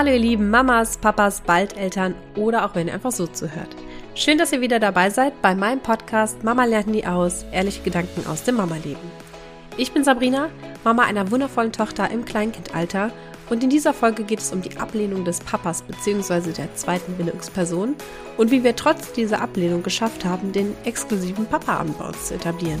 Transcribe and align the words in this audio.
Hallo 0.00 0.12
ihr 0.12 0.18
lieben 0.18 0.48
Mamas, 0.48 0.96
Papas, 0.96 1.42
bald 1.42 1.76
Eltern 1.76 2.14
oder 2.34 2.64
auch 2.64 2.74
wenn 2.74 2.88
ihr 2.88 2.94
einfach 2.94 3.12
so 3.12 3.26
zuhört. 3.26 3.76
Schön, 4.14 4.38
dass 4.38 4.50
ihr 4.50 4.62
wieder 4.62 4.80
dabei 4.80 5.10
seid 5.10 5.42
bei 5.42 5.54
meinem 5.54 5.80
Podcast 5.80 6.42
Mama 6.42 6.64
lernt 6.64 6.86
nie 6.86 7.04
aus, 7.04 7.44
ehrliche 7.52 7.82
Gedanken 7.82 8.26
aus 8.26 8.42
dem 8.42 8.56
Mama-Leben. 8.56 9.10
Ich 9.76 9.92
bin 9.92 10.02
Sabrina, 10.02 10.48
Mama 10.84 11.02
einer 11.02 11.30
wundervollen 11.30 11.72
Tochter 11.72 12.10
im 12.10 12.24
Kleinkindalter 12.24 13.12
und 13.50 13.62
in 13.62 13.68
dieser 13.68 13.92
Folge 13.92 14.24
geht 14.24 14.38
es 14.38 14.54
um 14.54 14.62
die 14.62 14.78
Ablehnung 14.78 15.26
des 15.26 15.40
Papas 15.40 15.82
bzw. 15.82 16.52
der 16.52 16.74
zweiten 16.76 17.18
Bindungsperson 17.18 17.94
und 18.38 18.50
wie 18.50 18.64
wir 18.64 18.76
trotz 18.76 19.12
dieser 19.12 19.42
Ablehnung 19.42 19.82
geschafft 19.82 20.24
haben, 20.24 20.52
den 20.52 20.74
exklusiven 20.86 21.44
Papa-Abend 21.44 21.96
zu 22.24 22.36
etablieren. 22.36 22.80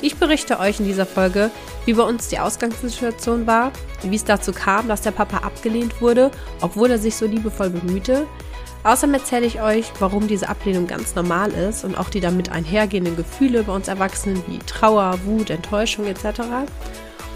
Ich 0.00 0.16
berichte 0.16 0.58
euch 0.58 0.80
in 0.80 0.86
dieser 0.86 1.06
Folge, 1.06 1.50
wie 1.86 1.94
bei 1.94 2.02
uns 2.02 2.28
die 2.28 2.38
Ausgangssituation 2.38 3.46
war, 3.46 3.72
wie 4.02 4.16
es 4.16 4.24
dazu 4.24 4.52
kam, 4.52 4.88
dass 4.88 5.00
der 5.00 5.12
Papa 5.12 5.38
abgelehnt 5.38 6.00
wurde, 6.00 6.30
obwohl 6.60 6.90
er 6.90 6.98
sich 6.98 7.16
so 7.16 7.26
liebevoll 7.26 7.70
bemühte. 7.70 8.26
Außerdem 8.84 9.14
erzähle 9.14 9.46
ich 9.46 9.62
euch, 9.62 9.90
warum 9.98 10.28
diese 10.28 10.50
Ablehnung 10.50 10.86
ganz 10.86 11.14
normal 11.14 11.52
ist 11.52 11.84
und 11.84 11.96
auch 11.96 12.10
die 12.10 12.20
damit 12.20 12.52
einhergehenden 12.52 13.16
Gefühle 13.16 13.62
bei 13.62 13.72
uns 13.72 13.88
Erwachsenen 13.88 14.42
wie 14.46 14.58
Trauer, 14.58 15.18
Wut, 15.24 15.48
Enttäuschung 15.48 16.04
etc. 16.04 16.42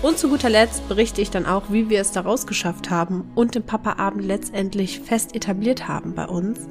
Und 0.03 0.19
zu 0.19 0.29
guter 0.29 0.51
Letzt 0.51 0.87
berichte 0.89 1.23
ich 1.23 1.31
dann 1.31 1.47
auch, 1.47 1.65
wie 1.71 1.89
wir 1.89 2.01
es 2.01 2.13
daraus 2.13 2.47
geschafft 2.47 2.91
haben 2.91 3.31
und 3.35 3.55
den 3.55 3.65
Papa-Abend 3.65 4.25
letztendlich 4.25 5.01
fest 5.01 5.35
etabliert 5.35 5.89
haben 5.89 6.15
bei 6.15 6.27
uns. 6.27 6.69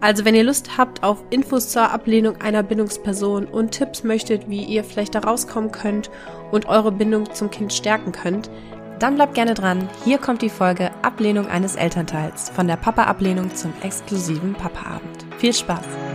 Also 0.00 0.24
wenn 0.24 0.34
ihr 0.34 0.44
Lust 0.44 0.78
habt 0.78 1.02
auf 1.02 1.22
Infos 1.28 1.68
zur 1.68 1.90
Ablehnung 1.90 2.40
einer 2.40 2.62
Bindungsperson 2.62 3.44
und 3.44 3.72
Tipps 3.72 4.02
möchtet, 4.02 4.48
wie 4.48 4.64
ihr 4.64 4.82
vielleicht 4.82 5.14
da 5.14 5.20
rauskommen 5.20 5.72
könnt 5.72 6.10
und 6.50 6.66
eure 6.66 6.90
Bindung 6.90 7.32
zum 7.34 7.50
Kind 7.50 7.72
stärken 7.72 8.12
könnt, 8.12 8.50
dann 8.98 9.16
bleibt 9.16 9.34
gerne 9.34 9.54
dran. 9.54 9.88
Hier 10.04 10.18
kommt 10.18 10.42
die 10.42 10.50
Folge 10.50 10.90
Ablehnung 11.02 11.48
eines 11.48 11.76
Elternteils 11.76 12.50
von 12.50 12.66
der 12.66 12.76
Papa-Ablehnung 12.76 13.54
zum 13.54 13.72
exklusiven 13.82 14.54
Papa-Abend. 14.54 15.26
Viel 15.38 15.52
Spaß! 15.54 16.09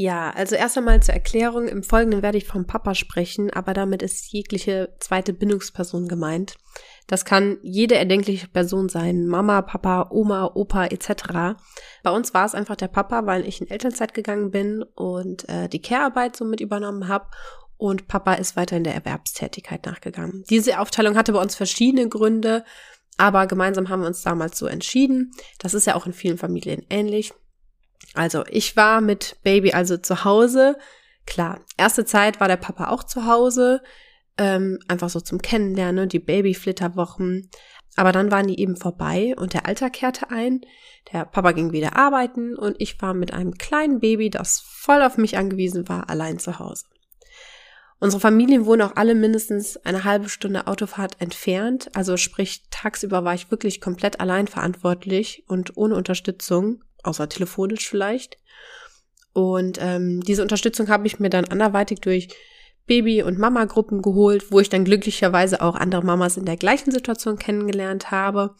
Ja, 0.00 0.30
also 0.30 0.54
erst 0.54 0.78
einmal 0.78 1.02
zur 1.02 1.14
Erklärung. 1.14 1.66
Im 1.66 1.82
Folgenden 1.82 2.22
werde 2.22 2.38
ich 2.38 2.46
vom 2.46 2.68
Papa 2.68 2.94
sprechen, 2.94 3.50
aber 3.50 3.74
damit 3.74 4.00
ist 4.00 4.32
jegliche 4.32 4.94
zweite 5.00 5.32
Bindungsperson 5.32 6.06
gemeint. 6.06 6.54
Das 7.08 7.24
kann 7.24 7.58
jede 7.62 7.96
erdenkliche 7.96 8.46
Person 8.46 8.88
sein. 8.88 9.26
Mama, 9.26 9.60
Papa, 9.60 10.06
Oma, 10.12 10.52
Opa 10.54 10.86
etc. 10.86 11.58
Bei 12.04 12.12
uns 12.12 12.32
war 12.32 12.46
es 12.46 12.54
einfach 12.54 12.76
der 12.76 12.86
Papa, 12.86 13.26
weil 13.26 13.44
ich 13.44 13.60
in 13.60 13.68
Elternzeit 13.68 14.14
gegangen 14.14 14.52
bin 14.52 14.84
und 14.94 15.48
äh, 15.48 15.68
die 15.68 15.82
Care-Arbeit 15.82 16.36
so 16.36 16.44
mit 16.44 16.60
übernommen 16.60 17.08
habe. 17.08 17.26
Und 17.76 18.06
Papa 18.06 18.34
ist 18.34 18.54
weiter 18.54 18.76
in 18.76 18.84
der 18.84 18.94
Erwerbstätigkeit 18.94 19.84
nachgegangen. 19.84 20.44
Diese 20.48 20.78
Aufteilung 20.78 21.16
hatte 21.16 21.32
bei 21.32 21.42
uns 21.42 21.56
verschiedene 21.56 22.08
Gründe, 22.08 22.62
aber 23.16 23.48
gemeinsam 23.48 23.88
haben 23.88 24.02
wir 24.02 24.06
uns 24.06 24.22
damals 24.22 24.58
so 24.58 24.66
entschieden. 24.66 25.32
Das 25.58 25.74
ist 25.74 25.88
ja 25.88 25.96
auch 25.96 26.06
in 26.06 26.12
vielen 26.12 26.38
Familien 26.38 26.86
ähnlich. 26.88 27.32
Also, 28.18 28.44
ich 28.50 28.76
war 28.76 29.00
mit 29.00 29.36
Baby 29.44 29.74
also 29.74 29.96
zu 29.96 30.24
Hause. 30.24 30.76
Klar, 31.24 31.60
erste 31.76 32.04
Zeit 32.04 32.40
war 32.40 32.48
der 32.48 32.56
Papa 32.56 32.88
auch 32.88 33.04
zu 33.04 33.26
Hause, 33.26 33.80
ähm, 34.36 34.80
einfach 34.88 35.08
so 35.08 35.20
zum 35.20 35.40
Kennenlernen, 35.40 36.08
die 36.08 36.18
Babyflitterwochen. 36.18 37.48
Aber 37.94 38.10
dann 38.10 38.32
waren 38.32 38.48
die 38.48 38.58
eben 38.58 38.74
vorbei 38.74 39.36
und 39.36 39.54
der 39.54 39.66
Alltag 39.66 39.92
kehrte 39.92 40.30
ein. 40.30 40.62
Der 41.12 41.26
Papa 41.26 41.52
ging 41.52 41.70
wieder 41.70 41.94
arbeiten 41.94 42.56
und 42.56 42.74
ich 42.80 43.00
war 43.00 43.14
mit 43.14 43.32
einem 43.32 43.54
kleinen 43.54 44.00
Baby, 44.00 44.30
das 44.30 44.64
voll 44.66 45.00
auf 45.02 45.16
mich 45.16 45.38
angewiesen 45.38 45.88
war, 45.88 46.10
allein 46.10 46.40
zu 46.40 46.58
Hause. 46.58 46.86
Unsere 48.00 48.20
Familien 48.20 48.66
wohnen 48.66 48.82
auch 48.82 48.96
alle 48.96 49.14
mindestens 49.14 49.76
eine 49.84 50.02
halbe 50.02 50.28
Stunde 50.28 50.66
Autofahrt 50.66 51.20
entfernt. 51.20 51.88
Also 51.94 52.16
sprich, 52.16 52.64
tagsüber 52.72 53.22
war 53.22 53.34
ich 53.34 53.52
wirklich 53.52 53.80
komplett 53.80 54.18
allein 54.18 54.48
verantwortlich 54.48 55.44
und 55.46 55.76
ohne 55.76 55.94
Unterstützung 55.94 56.82
außer 57.08 57.28
telefonisch 57.28 57.88
vielleicht. 57.88 58.38
Und 59.32 59.78
ähm, 59.80 60.20
diese 60.20 60.42
Unterstützung 60.42 60.88
habe 60.88 61.06
ich 61.06 61.20
mir 61.20 61.30
dann 61.30 61.44
anderweitig 61.44 62.00
durch 62.00 62.28
Baby- 62.86 63.22
und 63.22 63.38
Mama-Gruppen 63.38 64.02
geholt, 64.02 64.50
wo 64.50 64.60
ich 64.60 64.68
dann 64.68 64.84
glücklicherweise 64.84 65.60
auch 65.60 65.74
andere 65.74 66.02
Mamas 66.02 66.36
in 66.36 66.46
der 66.46 66.56
gleichen 66.56 66.90
Situation 66.90 67.38
kennengelernt 67.38 68.10
habe. 68.10 68.54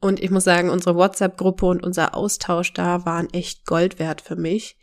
Und 0.00 0.20
ich 0.20 0.30
muss 0.30 0.44
sagen, 0.44 0.70
unsere 0.70 0.96
WhatsApp-Gruppe 0.96 1.66
und 1.66 1.84
unser 1.84 2.14
Austausch 2.14 2.72
da 2.72 3.04
waren 3.04 3.28
echt 3.32 3.66
Gold 3.66 3.98
wert 3.98 4.20
für 4.20 4.36
mich. 4.36 4.76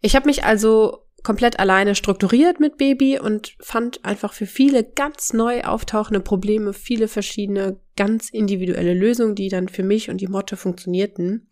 Ich 0.00 0.16
habe 0.16 0.26
mich 0.26 0.44
also 0.44 1.04
komplett 1.22 1.58
alleine 1.58 1.94
strukturiert 1.94 2.60
mit 2.60 2.78
Baby 2.78 3.18
und 3.18 3.56
fand 3.60 4.04
einfach 4.04 4.32
für 4.32 4.46
viele 4.46 4.84
ganz 4.84 5.32
neu 5.32 5.62
auftauchende 5.62 6.20
Probleme 6.20 6.72
viele 6.72 7.08
verschiedene 7.08 7.80
ganz 7.96 8.30
individuelle 8.30 8.94
Lösungen, 8.94 9.34
die 9.34 9.48
dann 9.48 9.68
für 9.68 9.82
mich 9.82 10.08
und 10.08 10.20
die 10.20 10.28
Motte 10.28 10.56
funktionierten. 10.56 11.50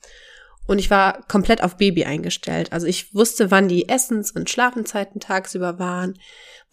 Und 0.66 0.78
ich 0.78 0.91
war 0.91 1.22
komplett 1.28 1.62
auf 1.62 1.77
Baby 1.77 2.04
eingestellt. 2.04 2.72
Also 2.72 2.87
ich 2.87 3.15
wusste, 3.15 3.50
wann 3.50 3.69
die 3.69 3.88
Essens- 3.88 4.32
und 4.32 4.50
Schlafenzeiten 4.50 5.21
tagsüber 5.21 5.78
waren, 5.78 6.19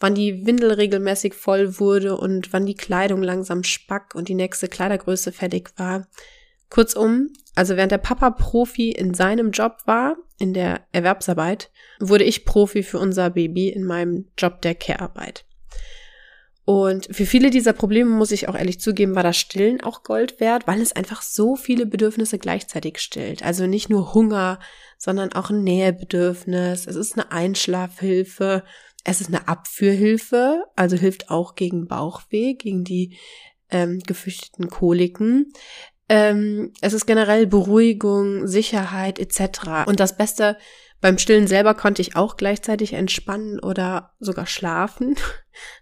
wann 0.00 0.14
die 0.14 0.46
Windel 0.46 0.72
regelmäßig 0.72 1.34
voll 1.34 1.78
wurde 1.78 2.16
und 2.16 2.52
wann 2.52 2.66
die 2.66 2.74
Kleidung 2.74 3.22
langsam 3.22 3.62
spack 3.62 4.14
und 4.14 4.28
die 4.28 4.34
nächste 4.34 4.68
Kleidergröße 4.68 5.32
fertig 5.32 5.70
war. 5.76 6.08
Kurzum, 6.70 7.28
also 7.54 7.76
während 7.76 7.92
der 7.92 7.98
Papa 7.98 8.30
Profi 8.30 8.90
in 8.90 9.14
seinem 9.14 9.52
Job 9.52 9.78
war, 9.86 10.16
in 10.38 10.54
der 10.54 10.80
Erwerbsarbeit, 10.90 11.70
wurde 12.00 12.24
ich 12.24 12.44
Profi 12.44 12.82
für 12.82 12.98
unser 12.98 13.30
Baby 13.30 13.68
in 13.68 13.84
meinem 13.84 14.26
Job 14.36 14.60
der 14.62 14.74
Care-Arbeit. 14.74 15.44
Und 16.64 17.08
für 17.10 17.26
viele 17.26 17.50
dieser 17.50 17.74
Probleme, 17.74 18.10
muss 18.10 18.30
ich 18.30 18.48
auch 18.48 18.54
ehrlich 18.54 18.80
zugeben, 18.80 19.14
war 19.14 19.22
das 19.22 19.36
Stillen 19.36 19.82
auch 19.82 20.02
Gold 20.02 20.40
wert, 20.40 20.66
weil 20.66 20.80
es 20.80 20.92
einfach 20.92 21.20
so 21.20 21.56
viele 21.56 21.84
Bedürfnisse 21.84 22.38
gleichzeitig 22.38 22.98
stillt. 23.00 23.42
Also 23.42 23.66
nicht 23.66 23.90
nur 23.90 24.14
Hunger, 24.14 24.58
sondern 24.96 25.32
auch 25.34 25.50
ein 25.50 25.62
Nähebedürfnis. 25.62 26.86
Es 26.86 26.96
ist 26.96 27.14
eine 27.14 27.30
Einschlafhilfe. 27.32 28.64
Es 29.04 29.20
ist 29.20 29.28
eine 29.28 29.46
Abführhilfe, 29.48 30.64
also 30.76 30.96
hilft 30.96 31.28
auch 31.28 31.56
gegen 31.56 31.86
Bauchweh, 31.86 32.54
gegen 32.54 32.84
die 32.84 33.18
ähm, 33.70 34.00
gefürchteten 34.00 34.68
Koliken. 34.68 35.52
Ähm, 36.08 36.72
es 36.80 36.94
ist 36.94 37.04
generell 37.04 37.46
Beruhigung, 37.46 38.46
Sicherheit 38.46 39.18
etc. 39.18 39.86
Und 39.86 40.00
das 40.00 40.16
Beste 40.16 40.56
beim 41.04 41.18
Stillen 41.18 41.46
selber 41.46 41.74
konnte 41.74 42.00
ich 42.00 42.16
auch 42.16 42.38
gleichzeitig 42.38 42.94
entspannen 42.94 43.60
oder 43.60 44.14
sogar 44.20 44.46
schlafen. 44.46 45.16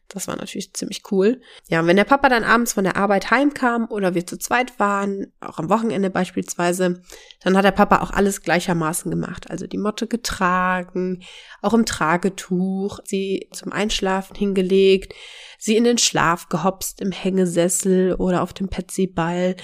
Das 0.08 0.28
war 0.28 0.36
natürlich 0.36 0.74
ziemlich 0.74 1.04
cool. 1.10 1.40
Ja, 1.68 1.80
und 1.80 1.86
wenn 1.86 1.96
der 1.96 2.04
Papa 2.04 2.28
dann 2.28 2.44
abends 2.44 2.74
von 2.74 2.84
der 2.84 2.98
Arbeit 2.98 3.30
heimkam 3.30 3.86
oder 3.88 4.14
wir 4.14 4.26
zu 4.26 4.36
zweit 4.36 4.78
waren, 4.78 5.32
auch 5.40 5.58
am 5.58 5.70
Wochenende 5.70 6.10
beispielsweise, 6.10 7.02
dann 7.40 7.56
hat 7.56 7.64
der 7.64 7.70
Papa 7.70 8.02
auch 8.02 8.10
alles 8.10 8.42
gleichermaßen 8.42 9.10
gemacht. 9.10 9.50
Also 9.50 9.66
die 9.66 9.78
Motte 9.78 10.06
getragen, 10.06 11.22
auch 11.62 11.72
im 11.72 11.86
Tragetuch, 11.86 12.98
sie 13.04 13.48
zum 13.54 13.72
Einschlafen 13.72 14.36
hingelegt, 14.36 15.14
sie 15.56 15.78
in 15.78 15.84
den 15.84 15.96
Schlaf 15.96 16.50
gehopst 16.50 17.00
im 17.00 17.10
Hängesessel 17.10 18.12
oder 18.16 18.42
auf 18.42 18.52
dem 18.52 18.68
Petsy-Ball, 18.68 19.56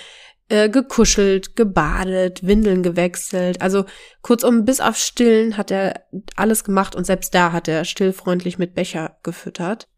äh, 0.49 0.69
gekuschelt, 0.69 1.57
gebadet, 1.57 2.47
Windeln 2.47 2.83
gewechselt. 2.83 3.61
Also 3.61 3.85
kurzum, 4.23 4.65
bis 4.65 4.81
auf 4.81 4.97
Stillen 4.97 5.57
hat 5.57 5.71
er 5.71 6.05
alles 6.37 6.65
gemacht 6.65 6.95
und 6.95 7.05
selbst 7.05 7.35
da 7.35 7.53
hat 7.53 7.69
er 7.69 7.85
stillfreundlich 7.85 8.59
mit 8.59 8.75
Becher 8.75 9.19
gefüttert. 9.23 9.89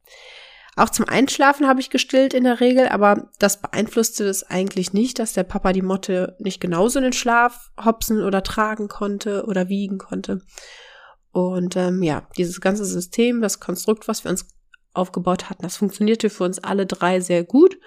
Auch 0.77 0.89
zum 0.89 1.07
Einschlafen 1.07 1.67
habe 1.67 1.81
ich 1.81 1.91
gestillt 1.91 2.33
in 2.33 2.45
der 2.45 2.61
Regel, 2.61 2.89
aber 2.89 3.29
das 3.39 3.61
beeinflusste 3.61 4.25
es 4.25 4.45
eigentlich 4.45 4.93
nicht, 4.93 5.19
dass 5.19 5.33
der 5.33 5.43
Papa 5.43 5.73
die 5.73 5.83
Motte 5.83 6.37
nicht 6.39 6.61
genauso 6.61 6.99
in 6.99 7.05
den 7.05 7.13
Schlaf 7.13 7.71
hopsen 7.85 8.23
oder 8.23 8.43
tragen 8.43 8.89
konnte 8.89 9.45
oder 9.47 9.69
wiegen 9.69 9.99
konnte. 9.99 10.41
Und 11.33 11.77
ähm, 11.77 12.03
ja, 12.03 12.27
dieses 12.37 12.61
ganze 12.61 12.85
System, 12.85 13.41
das 13.41 13.61
Konstrukt, 13.61 14.09
was 14.09 14.25
wir 14.25 14.31
uns 14.31 14.49
aufgebaut 14.95 15.51
hatten, 15.51 15.63
das 15.63 15.77
funktionierte 15.77 16.31
für 16.31 16.45
uns 16.45 16.59
alle 16.59 16.87
drei 16.87 17.21
sehr 17.21 17.45
gut. 17.45 17.79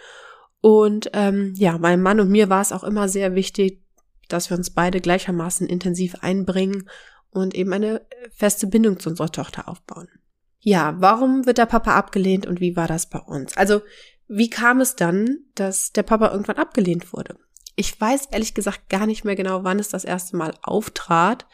Und 0.66 1.10
ähm, 1.12 1.54
ja, 1.58 1.78
meinem 1.78 2.02
Mann 2.02 2.22
und 2.22 2.30
mir 2.30 2.48
war 2.48 2.62
es 2.62 2.72
auch 2.72 2.86
immer 2.86 3.10
sehr 3.10 3.36
wichtig, 3.36 3.84
dass 4.30 4.50
wir 4.50 4.56
uns 4.56 4.70
beide 4.70 5.02
gleichermaßen 5.02 5.68
intensiv 5.68 6.16
einbringen 6.22 6.90
und 7.32 7.54
eben 7.54 7.74
eine 7.74 8.02
feste 8.32 8.68
Bindung 8.68 8.98
zu 8.98 9.10
unserer 9.10 9.30
Tochter 9.30 9.68
aufbauen. 9.68 10.08
Ja, 10.62 10.96
warum 11.00 11.46
wird 11.46 11.58
der 11.58 11.66
Papa 11.66 11.96
abgelehnt 11.96 12.46
und 12.48 12.62
wie 12.62 12.78
war 12.78 12.88
das 12.88 13.10
bei 13.10 13.20
uns? 13.20 13.58
Also, 13.58 13.82
wie 14.30 14.50
kam 14.50 14.80
es 14.80 14.96
dann, 14.96 15.40
dass 15.56 15.92
der 15.92 16.04
Papa 16.04 16.32
irgendwann 16.32 16.56
abgelehnt 16.56 17.12
wurde? 17.12 17.36
Ich 17.76 18.00
weiß 18.00 18.28
ehrlich 18.32 18.54
gesagt 18.54 18.88
gar 18.88 19.06
nicht 19.06 19.26
mehr 19.26 19.36
genau, 19.36 19.66
wann 19.66 19.80
es 19.80 19.90
das 19.90 20.06
erste 20.06 20.38
Mal 20.38 20.54
auftrat, 20.62 21.46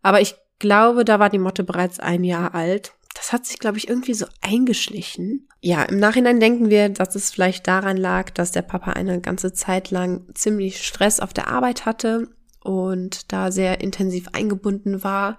aber 0.00 0.20
ich 0.20 0.36
glaube, 0.60 1.04
da 1.04 1.18
war 1.18 1.28
die 1.28 1.40
Motte 1.40 1.64
bereits 1.64 1.98
ein 1.98 2.22
Jahr 2.22 2.54
alt 2.54 2.94
das 3.14 3.32
hat 3.32 3.46
sich, 3.46 3.58
glaube 3.58 3.78
ich, 3.78 3.88
irgendwie 3.88 4.14
so 4.14 4.26
eingeschlichen. 4.42 5.48
Ja, 5.60 5.84
im 5.84 5.98
Nachhinein 5.98 6.40
denken 6.40 6.68
wir, 6.68 6.88
dass 6.88 7.14
es 7.14 7.30
vielleicht 7.30 7.66
daran 7.66 7.96
lag, 7.96 8.30
dass 8.30 8.50
der 8.50 8.62
Papa 8.62 8.92
eine 8.92 9.20
ganze 9.20 9.52
Zeit 9.52 9.90
lang 9.90 10.26
ziemlich 10.34 10.84
Stress 10.84 11.20
auf 11.20 11.32
der 11.32 11.48
Arbeit 11.48 11.86
hatte 11.86 12.28
und 12.62 13.32
da 13.32 13.52
sehr 13.52 13.80
intensiv 13.80 14.28
eingebunden 14.32 15.04
war. 15.04 15.38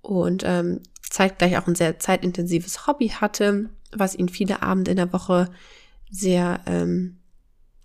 Und 0.00 0.42
ähm, 0.46 0.80
zeitgleich 1.02 1.58
auch 1.58 1.66
ein 1.66 1.74
sehr 1.74 1.98
zeitintensives 1.98 2.86
Hobby 2.86 3.08
hatte, 3.08 3.68
was 3.92 4.14
ihn 4.14 4.28
viele 4.28 4.62
Abende 4.62 4.92
in 4.92 4.96
der 4.96 5.12
Woche 5.12 5.50
sehr, 6.10 6.60
ähm, 6.66 7.18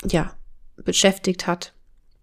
ja, 0.06 0.34
beschäftigt 0.78 1.48
hat. 1.48 1.74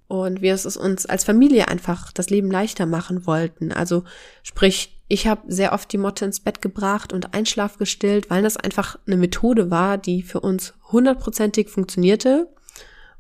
Und 0.06 0.43
wir 0.43 0.55
es 0.55 0.76
uns 0.76 1.06
als 1.06 1.25
Familie 1.25 1.69
einfach 1.69 2.12
das 2.12 2.31
Leben 2.31 2.50
leichter 2.50 2.87
machen 2.87 3.26
wollten. 3.26 3.73
Also 3.73 4.05
sprich, 4.43 4.94
ich 5.09 5.27
habe 5.27 5.43
sehr 5.53 5.73
oft 5.73 5.93
die 5.93 5.99
Motte 5.99 6.25
ins 6.25 6.41
Bett 6.41 6.62
gebracht 6.62 7.12
und 7.12 7.35
Einschlaf 7.35 7.77
gestillt, 7.77 8.31
weil 8.31 8.43
das 8.43 8.56
einfach 8.56 8.99
eine 9.06 9.17
Methode 9.17 9.71
war, 9.71 9.99
die 9.99 10.23
für 10.23 10.41
uns 10.41 10.75
hundertprozentig 10.91 11.69
funktionierte 11.69 12.49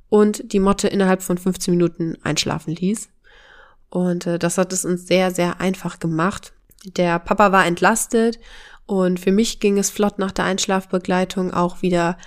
und 0.08 0.52
die 0.52 0.60
Motte 0.60 0.88
innerhalb 0.88 1.22
von 1.22 1.36
15 1.36 1.72
Minuten 1.72 2.16
einschlafen 2.22 2.74
ließ. 2.74 3.08
Und 3.90 4.26
äh, 4.26 4.38
das 4.38 4.58
hat 4.58 4.72
es 4.72 4.84
uns 4.84 5.06
sehr, 5.06 5.30
sehr 5.30 5.60
einfach 5.60 5.98
gemacht. 5.98 6.52
Der 6.84 7.18
Papa 7.18 7.52
war 7.52 7.66
entlastet 7.66 8.38
und 8.86 9.20
für 9.20 9.32
mich 9.32 9.60
ging 9.60 9.78
es 9.78 9.90
flott 9.90 10.18
nach 10.18 10.32
der 10.32 10.46
Einschlafbegleitung 10.46 11.52
auch 11.52 11.82
wieder 11.82 12.18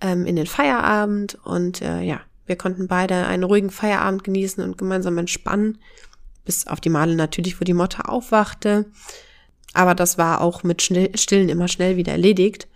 ähm, 0.00 0.26
in 0.26 0.36
den 0.36 0.46
Feierabend 0.46 1.38
und 1.44 1.80
äh, 1.80 2.00
ja, 2.02 2.20
wir 2.46 2.56
konnten 2.56 2.88
beide 2.88 3.26
einen 3.26 3.44
ruhigen 3.44 3.70
Feierabend 3.70 4.24
genießen 4.24 4.62
und 4.64 4.76
gemeinsam 4.76 5.16
entspannen, 5.16 5.78
bis 6.44 6.66
auf 6.66 6.80
die 6.80 6.88
Male 6.88 7.14
natürlich, 7.14 7.60
wo 7.60 7.64
die 7.64 7.74
Motte 7.74 8.08
aufwachte. 8.08 8.86
Aber 9.74 9.94
das 9.94 10.18
war 10.18 10.40
auch 10.40 10.62
mit 10.62 10.82
Stillen 10.82 11.48
immer 11.48 11.68
schnell 11.68 11.96
wieder 11.96 12.12
erledigt. 12.12 12.68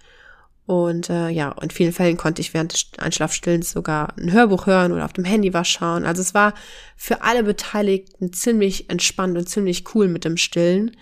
Und 0.67 1.11
äh, 1.11 1.29
ja, 1.29 1.55
in 1.63 1.71
vielen 1.71 1.93
Fällen 1.93 2.17
konnte 2.17 2.41
ich 2.41 2.53
während 2.53 2.73
des 2.73 2.87
Einschlafstillens 2.99 3.71
sogar 3.71 4.17
ein 4.19 4.33
Hörbuch 4.33 4.67
hören 4.67 4.93
oder 4.93 5.05
auf 5.05 5.13
dem 5.13 5.25
Handy 5.25 5.55
was 5.55 5.69
schauen. 5.69 6.05
Also 6.05 6.23
es 6.23 6.35
war 6.35 6.55
für 6.97 7.23
alle 7.23 7.45
Beteiligten 7.45 8.33
ziemlich 8.33 8.91
entspannt 8.91 9.39
und 9.39 9.49
ziemlich 9.49 9.95
cool 9.95 10.09
mit 10.09 10.25
dem 10.25 10.37
Stillen. 10.37 10.97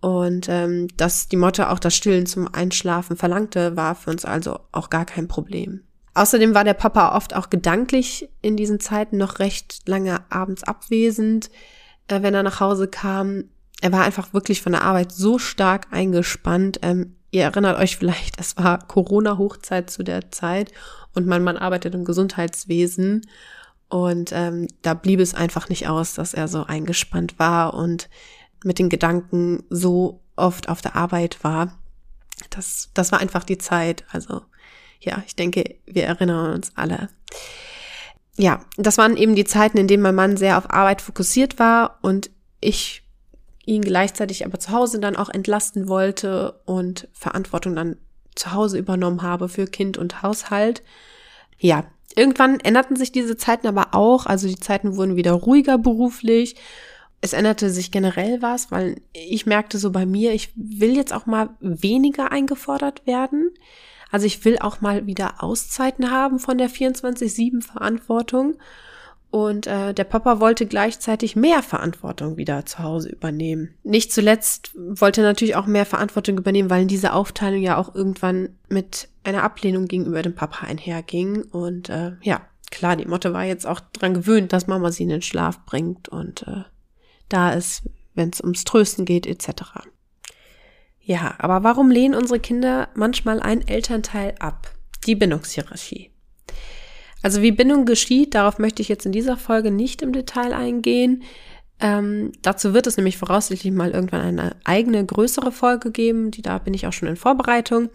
Und 0.00 0.48
ähm, 0.48 0.86
dass 0.96 1.26
die 1.26 1.36
Motte 1.36 1.70
auch 1.70 1.80
das 1.80 1.96
Stillen 1.96 2.26
zum 2.26 2.52
Einschlafen 2.52 3.16
verlangte, 3.16 3.76
war 3.76 3.96
für 3.96 4.10
uns 4.10 4.24
also 4.24 4.60
auch 4.70 4.88
gar 4.88 5.04
kein 5.04 5.26
Problem. 5.26 5.85
Außerdem 6.16 6.54
war 6.54 6.64
der 6.64 6.72
Papa 6.72 7.14
oft 7.14 7.36
auch 7.36 7.50
gedanklich 7.50 8.30
in 8.40 8.56
diesen 8.56 8.80
Zeiten 8.80 9.18
noch 9.18 9.38
recht 9.38 9.86
lange 9.86 10.24
abends 10.30 10.62
abwesend, 10.62 11.50
äh, 12.08 12.22
wenn 12.22 12.32
er 12.32 12.42
nach 12.42 12.58
Hause 12.58 12.88
kam. 12.88 13.44
Er 13.82 13.92
war 13.92 14.02
einfach 14.02 14.32
wirklich 14.32 14.62
von 14.62 14.72
der 14.72 14.80
Arbeit 14.80 15.12
so 15.12 15.38
stark 15.38 15.88
eingespannt. 15.90 16.78
Ähm, 16.80 17.16
ihr 17.32 17.42
erinnert 17.42 17.78
euch 17.78 17.98
vielleicht, 17.98 18.40
es 18.40 18.56
war 18.56 18.78
Corona-Hochzeit 18.78 19.90
zu 19.90 20.04
der 20.04 20.30
Zeit 20.30 20.72
und 21.12 21.26
mein 21.26 21.44
Mann 21.44 21.58
arbeitet 21.58 21.94
im 21.94 22.06
Gesundheitswesen. 22.06 23.20
Und 23.90 24.30
ähm, 24.32 24.68
da 24.80 24.94
blieb 24.94 25.20
es 25.20 25.34
einfach 25.34 25.68
nicht 25.68 25.86
aus, 25.86 26.14
dass 26.14 26.32
er 26.32 26.48
so 26.48 26.64
eingespannt 26.64 27.38
war 27.38 27.74
und 27.74 28.08
mit 28.64 28.78
den 28.78 28.88
Gedanken 28.88 29.64
so 29.68 30.22
oft 30.34 30.70
auf 30.70 30.80
der 30.80 30.96
Arbeit 30.96 31.44
war. 31.44 31.76
Das, 32.48 32.88
das 32.94 33.12
war 33.12 33.20
einfach 33.20 33.44
die 33.44 33.58
Zeit. 33.58 34.06
Also 34.12 34.40
ja, 35.00 35.22
ich 35.26 35.36
denke, 35.36 35.76
wir 35.86 36.04
erinnern 36.04 36.54
uns 36.54 36.72
alle. 36.74 37.08
Ja, 38.36 38.60
das 38.76 38.98
waren 38.98 39.16
eben 39.16 39.34
die 39.34 39.44
Zeiten, 39.44 39.78
in 39.78 39.88
denen 39.88 40.02
mein 40.02 40.14
Mann 40.14 40.36
sehr 40.36 40.58
auf 40.58 40.70
Arbeit 40.70 41.00
fokussiert 41.00 41.58
war 41.58 41.98
und 42.02 42.30
ich 42.60 43.02
ihn 43.64 43.82
gleichzeitig 43.82 44.44
aber 44.44 44.60
zu 44.60 44.70
Hause 44.70 45.00
dann 45.00 45.16
auch 45.16 45.28
entlasten 45.28 45.88
wollte 45.88 46.60
und 46.64 47.08
Verantwortung 47.12 47.74
dann 47.74 47.96
zu 48.34 48.52
Hause 48.52 48.78
übernommen 48.78 49.22
habe 49.22 49.48
für 49.48 49.66
Kind 49.66 49.96
und 49.96 50.22
Haushalt. 50.22 50.82
Ja, 51.58 51.84
irgendwann 52.14 52.60
änderten 52.60 52.96
sich 52.96 53.12
diese 53.12 53.36
Zeiten 53.36 53.66
aber 53.66 53.94
auch, 53.94 54.26
also 54.26 54.46
die 54.46 54.60
Zeiten 54.60 54.96
wurden 54.96 55.16
wieder 55.16 55.32
ruhiger 55.32 55.78
beruflich 55.78 56.56
es 57.20 57.32
änderte 57.32 57.70
sich 57.70 57.90
generell 57.90 58.42
was, 58.42 58.70
weil 58.70 59.00
ich 59.12 59.46
merkte 59.46 59.78
so 59.78 59.90
bei 59.90 60.06
mir, 60.06 60.32
ich 60.32 60.52
will 60.54 60.96
jetzt 60.96 61.12
auch 61.12 61.26
mal 61.26 61.50
weniger 61.60 62.30
eingefordert 62.30 63.06
werden. 63.06 63.50
Also 64.10 64.26
ich 64.26 64.44
will 64.44 64.58
auch 64.58 64.80
mal 64.80 65.06
wieder 65.06 65.42
Auszeiten 65.42 66.10
haben 66.10 66.38
von 66.38 66.58
der 66.58 66.70
24-7 66.70 67.62
Verantwortung. 67.62 68.56
Und 69.30 69.66
äh, 69.66 69.92
der 69.92 70.04
Papa 70.04 70.40
wollte 70.40 70.66
gleichzeitig 70.66 71.36
mehr 71.36 71.62
Verantwortung 71.62 72.36
wieder 72.36 72.64
zu 72.64 72.78
Hause 72.78 73.10
übernehmen. 73.10 73.74
Nicht 73.82 74.12
zuletzt 74.12 74.70
wollte 74.74 75.20
er 75.20 75.26
natürlich 75.26 75.56
auch 75.56 75.66
mehr 75.66 75.84
Verantwortung 75.84 76.38
übernehmen, 76.38 76.70
weil 76.70 76.86
diese 76.86 77.12
Aufteilung 77.12 77.60
ja 77.60 77.76
auch 77.76 77.94
irgendwann 77.94 78.50
mit 78.68 79.08
einer 79.24 79.42
Ablehnung 79.42 79.86
gegenüber 79.86 80.22
dem 80.22 80.34
Papa 80.34 80.66
einherging. 80.66 81.42
Und 81.42 81.90
äh, 81.90 82.12
ja, 82.22 82.40
klar, 82.70 82.96
die 82.96 83.04
Motte 83.04 83.32
war 83.32 83.44
jetzt 83.44 83.66
auch 83.66 83.80
dran 83.80 84.14
gewöhnt, 84.14 84.52
dass 84.52 84.68
Mama 84.68 84.92
sie 84.92 85.02
in 85.02 85.10
den 85.10 85.22
Schlaf 85.22 85.66
bringt 85.66 86.08
und 86.08 86.46
äh, 86.46 86.62
da 87.28 87.52
ist, 87.52 87.82
wenn 88.14 88.30
es 88.30 88.40
ums 88.40 88.64
Trösten 88.64 89.04
geht 89.04 89.26
etc. 89.26 89.48
Ja, 91.08 91.36
aber 91.38 91.62
warum 91.62 91.88
lehnen 91.88 92.16
unsere 92.16 92.40
Kinder 92.40 92.88
manchmal 92.96 93.38
ein 93.38 93.66
Elternteil 93.66 94.34
ab? 94.40 94.72
Die 95.06 95.14
Bindungshierarchie. 95.14 96.10
Also 97.22 97.42
wie 97.42 97.52
Bindung 97.52 97.86
geschieht, 97.86 98.34
darauf 98.34 98.58
möchte 98.58 98.82
ich 98.82 98.88
jetzt 98.88 99.06
in 99.06 99.12
dieser 99.12 99.36
Folge 99.36 99.70
nicht 99.70 100.02
im 100.02 100.12
Detail 100.12 100.52
eingehen. 100.52 101.22
Ähm, 101.78 102.32
dazu 102.42 102.74
wird 102.74 102.88
es 102.88 102.96
nämlich 102.96 103.18
voraussichtlich 103.18 103.72
mal 103.72 103.92
irgendwann 103.92 104.20
eine 104.20 104.56
eigene 104.64 105.06
größere 105.06 105.52
Folge 105.52 105.92
geben, 105.92 106.32
die 106.32 106.42
da 106.42 106.58
bin 106.58 106.74
ich 106.74 106.88
auch 106.88 106.92
schon 106.92 107.08
in 107.08 107.14
Vorbereitung. 107.14 107.88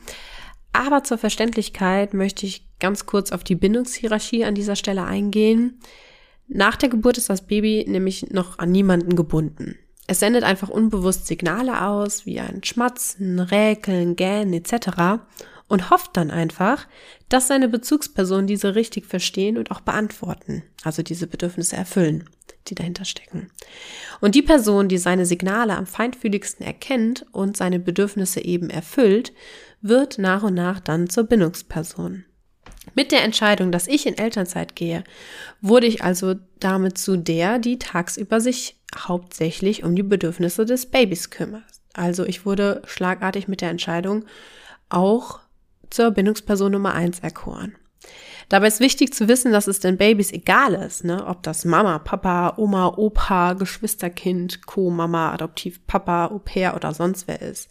Aber 0.71 1.03
zur 1.03 1.17
Verständlichkeit 1.17 2.13
möchte 2.13 2.45
ich 2.45 2.65
ganz 2.79 3.07
kurz 3.07 3.33
auf 3.33 3.43
die 3.43 3.55
Bindungshierarchie 3.55 4.45
an 4.45 4.55
dieser 4.55 4.77
Stelle 4.77 5.03
eingehen. 5.03 5.81
Nach 6.47 6.77
der 6.77 6.87
Geburt 6.87 7.17
ist 7.17 7.29
das 7.29 7.45
Baby 7.45 7.83
nämlich 7.89 8.29
noch 8.29 8.57
an 8.57 8.71
niemanden 8.71 9.17
gebunden. 9.17 9.75
Es 10.11 10.19
sendet 10.19 10.43
einfach 10.43 10.67
unbewusst 10.67 11.25
Signale 11.25 11.83
aus, 11.87 12.25
wie 12.25 12.41
ein 12.41 12.65
Schmatzen, 12.65 13.39
Räkeln, 13.39 14.17
Gähnen 14.17 14.51
etc. 14.51 15.21
und 15.69 15.89
hofft 15.89 16.17
dann 16.17 16.31
einfach, 16.31 16.85
dass 17.29 17.47
seine 17.47 17.69
Bezugspersonen 17.69 18.45
diese 18.45 18.75
richtig 18.75 19.05
verstehen 19.05 19.57
und 19.57 19.71
auch 19.71 19.79
beantworten, 19.79 20.63
also 20.83 21.01
diese 21.01 21.27
Bedürfnisse 21.27 21.77
erfüllen, 21.77 22.29
die 22.67 22.75
dahinter 22.75 23.05
stecken. 23.05 23.51
Und 24.19 24.35
die 24.35 24.41
Person, 24.41 24.89
die 24.89 24.97
seine 24.97 25.25
Signale 25.25 25.77
am 25.77 25.85
feinfühligsten 25.85 26.65
erkennt 26.65 27.25
und 27.31 27.55
seine 27.55 27.79
Bedürfnisse 27.79 28.43
eben 28.43 28.69
erfüllt, 28.69 29.31
wird 29.79 30.17
nach 30.17 30.43
und 30.43 30.55
nach 30.55 30.81
dann 30.81 31.09
zur 31.09 31.23
Bindungsperson. 31.23 32.25
Mit 32.95 33.13
der 33.13 33.23
Entscheidung, 33.23 33.71
dass 33.71 33.87
ich 33.87 34.05
in 34.05 34.17
Elternzeit 34.17 34.75
gehe, 34.75 35.05
wurde 35.61 35.87
ich 35.87 36.03
also 36.03 36.35
damit 36.59 36.97
zu 36.97 37.15
der, 37.15 37.59
die 37.59 37.79
tagsüber 37.79 38.41
sich 38.41 38.80
hauptsächlich 38.95 39.83
um 39.83 39.95
die 39.95 40.03
Bedürfnisse 40.03 40.65
des 40.65 40.85
Babys 40.85 41.29
kümmert. 41.29 41.63
Also 41.93 42.25
ich 42.25 42.45
wurde 42.45 42.81
schlagartig 42.85 43.47
mit 43.47 43.61
der 43.61 43.69
Entscheidung 43.69 44.25
auch 44.89 45.39
zur 45.89 46.11
Bindungsperson 46.11 46.71
Nummer 46.71 46.93
eins 46.93 47.19
erkoren. 47.19 47.75
Dabei 48.49 48.67
ist 48.67 48.79
wichtig 48.79 49.13
zu 49.13 49.27
wissen, 49.27 49.51
dass 49.53 49.67
es 49.67 49.79
den 49.79 49.97
Babys 49.97 50.33
egal 50.33 50.73
ist, 50.73 51.05
ne? 51.05 51.25
ob 51.25 51.43
das 51.43 51.63
Mama, 51.63 51.99
Papa, 51.99 52.55
Oma, 52.57 52.87
Opa, 52.97 53.53
Geschwisterkind, 53.53 54.65
Co-Mama, 54.65 55.31
Adoptivpapa, 55.31 56.27
Au-pair 56.27 56.75
oder 56.75 56.93
sonst 56.93 57.27
wer 57.27 57.41
ist. 57.41 57.69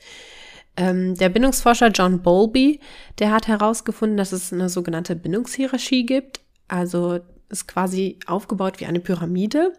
Ähm, 0.76 1.16
der 1.16 1.28
Bindungsforscher 1.28 1.88
John 1.88 2.22
Bowlby, 2.22 2.80
der 3.18 3.32
hat 3.32 3.48
herausgefunden, 3.48 4.16
dass 4.16 4.32
es 4.32 4.52
eine 4.52 4.68
sogenannte 4.68 5.16
Bindungshierarchie 5.16 6.06
gibt. 6.06 6.40
Also 6.68 7.20
ist 7.50 7.66
quasi 7.66 8.18
aufgebaut 8.26 8.80
wie 8.80 8.86
eine 8.86 9.00
Pyramide. 9.00 9.72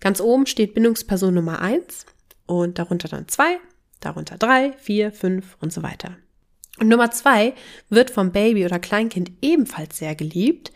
Ganz 0.00 0.20
oben 0.20 0.46
steht 0.46 0.74
Bindungsperson 0.74 1.34
Nummer 1.34 1.60
eins 1.60 2.06
und 2.46 2.78
darunter 2.78 3.08
dann 3.08 3.28
zwei, 3.28 3.58
darunter 4.00 4.38
drei, 4.38 4.72
vier, 4.78 5.12
fünf 5.12 5.56
und 5.60 5.72
so 5.72 5.82
weiter. 5.82 6.16
Und 6.78 6.88
Nummer 6.88 7.10
zwei 7.10 7.54
wird 7.88 8.10
vom 8.10 8.30
Baby 8.30 8.64
oder 8.64 8.78
Kleinkind 8.78 9.32
ebenfalls 9.42 9.98
sehr 9.98 10.14
geliebt, 10.14 10.72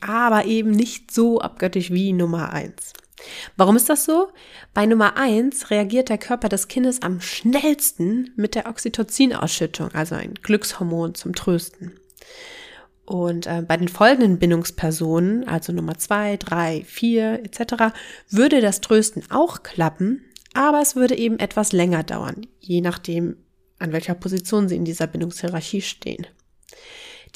aber 0.00 0.46
eben 0.46 0.70
nicht 0.70 1.10
so 1.10 1.40
abgöttisch 1.40 1.90
wie 1.90 2.12
Nummer 2.12 2.52
eins. 2.52 2.92
Warum 3.56 3.76
ist 3.76 3.88
das 3.88 4.04
so? 4.04 4.28
Bei 4.74 4.86
Nummer 4.86 5.16
eins 5.16 5.70
reagiert 5.70 6.08
der 6.08 6.18
Körper 6.18 6.48
des 6.48 6.68
Kindes 6.68 7.02
am 7.02 7.20
schnellsten 7.20 8.30
mit 8.36 8.54
der 8.54 8.66
Oxytocin-Ausschüttung, 8.66 9.92
also 9.92 10.14
ein 10.14 10.34
Glückshormon 10.34 11.14
zum 11.14 11.34
Trösten. 11.34 11.98
Und 13.08 13.46
äh, 13.46 13.62
bei 13.66 13.78
den 13.78 13.88
folgenden 13.88 14.38
Bindungspersonen, 14.38 15.48
also 15.48 15.72
Nummer 15.72 15.96
zwei, 15.96 16.36
drei, 16.36 16.84
vier 16.84 17.42
etc., 17.42 17.94
würde 18.28 18.60
das 18.60 18.82
Trösten 18.82 19.22
auch 19.30 19.62
klappen, 19.62 20.26
aber 20.52 20.82
es 20.82 20.94
würde 20.94 21.16
eben 21.16 21.38
etwas 21.38 21.72
länger 21.72 22.02
dauern, 22.02 22.46
je 22.60 22.82
nachdem, 22.82 23.38
an 23.78 23.92
welcher 23.92 24.12
Position 24.12 24.68
sie 24.68 24.76
in 24.76 24.84
dieser 24.84 25.06
Bindungshierarchie 25.06 25.80
stehen. 25.80 26.26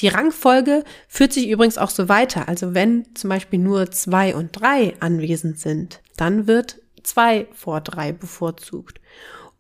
Die 0.01 0.09
Rangfolge 0.09 0.85
führt 1.09 1.33
sich 1.33 1.49
übrigens 1.49 1.79
auch 1.79 1.89
so 1.89 2.07
weiter. 2.07 2.51
Also 2.51 2.75
wenn 2.75 3.07
zum 3.15 3.31
Beispiel 3.31 3.59
nur 3.59 3.91
zwei 3.93 4.37
und 4.37 4.53
drei 4.53 4.95
anwesend 5.01 5.59
sind, 5.59 6.03
dann 6.19 6.47
wird 6.47 6.83
zwei 7.03 7.49
vor 7.53 7.81
drei 7.81 8.13
bevorzugt. 8.13 9.01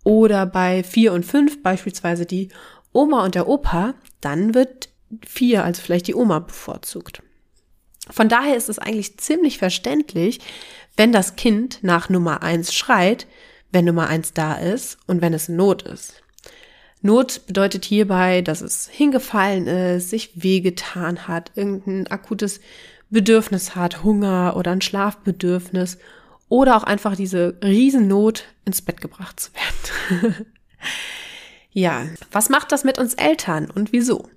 Oder 0.04 0.44
bei 0.44 0.82
vier 0.82 1.14
und 1.14 1.24
fünf 1.24 1.62
beispielsweise 1.62 2.26
die 2.26 2.50
Oma 2.92 3.24
und 3.24 3.34
der 3.34 3.48
Opa, 3.48 3.94
dann 4.20 4.54
wird 4.54 4.91
vier, 5.26 5.64
also 5.64 5.82
vielleicht 5.82 6.06
die 6.06 6.14
Oma 6.14 6.38
bevorzugt. 6.40 7.22
Von 8.10 8.28
daher 8.28 8.56
ist 8.56 8.68
es 8.68 8.78
eigentlich 8.78 9.18
ziemlich 9.18 9.58
verständlich, 9.58 10.40
wenn 10.96 11.12
das 11.12 11.36
Kind 11.36 11.78
nach 11.82 12.08
Nummer 12.08 12.42
eins 12.42 12.74
schreit, 12.74 13.26
wenn 13.70 13.84
Nummer 13.84 14.08
eins 14.08 14.32
da 14.32 14.54
ist 14.54 14.98
und 15.06 15.22
wenn 15.22 15.32
es 15.32 15.48
Not 15.48 15.82
ist. 15.82 16.22
Not 17.00 17.46
bedeutet 17.46 17.84
hierbei, 17.84 18.42
dass 18.42 18.60
es 18.60 18.88
hingefallen 18.88 19.66
ist, 19.66 20.10
sich 20.10 20.30
wehgetan 20.34 21.26
hat, 21.26 21.52
irgendein 21.56 22.06
akutes 22.08 22.60
Bedürfnis 23.10 23.74
hat, 23.74 24.04
Hunger 24.04 24.54
oder 24.56 24.70
ein 24.70 24.80
Schlafbedürfnis 24.80 25.98
oder 26.48 26.76
auch 26.76 26.84
einfach 26.84 27.16
diese 27.16 27.58
Riesennot 27.62 28.44
ins 28.64 28.82
Bett 28.82 29.00
gebracht 29.00 29.40
zu 29.40 29.50
werden. 29.54 30.46
ja, 31.72 32.06
was 32.30 32.50
macht 32.50 32.72
das 32.72 32.84
mit 32.84 32.98
uns 32.98 33.14
Eltern 33.14 33.70
und 33.70 33.92
wieso? 33.92 34.28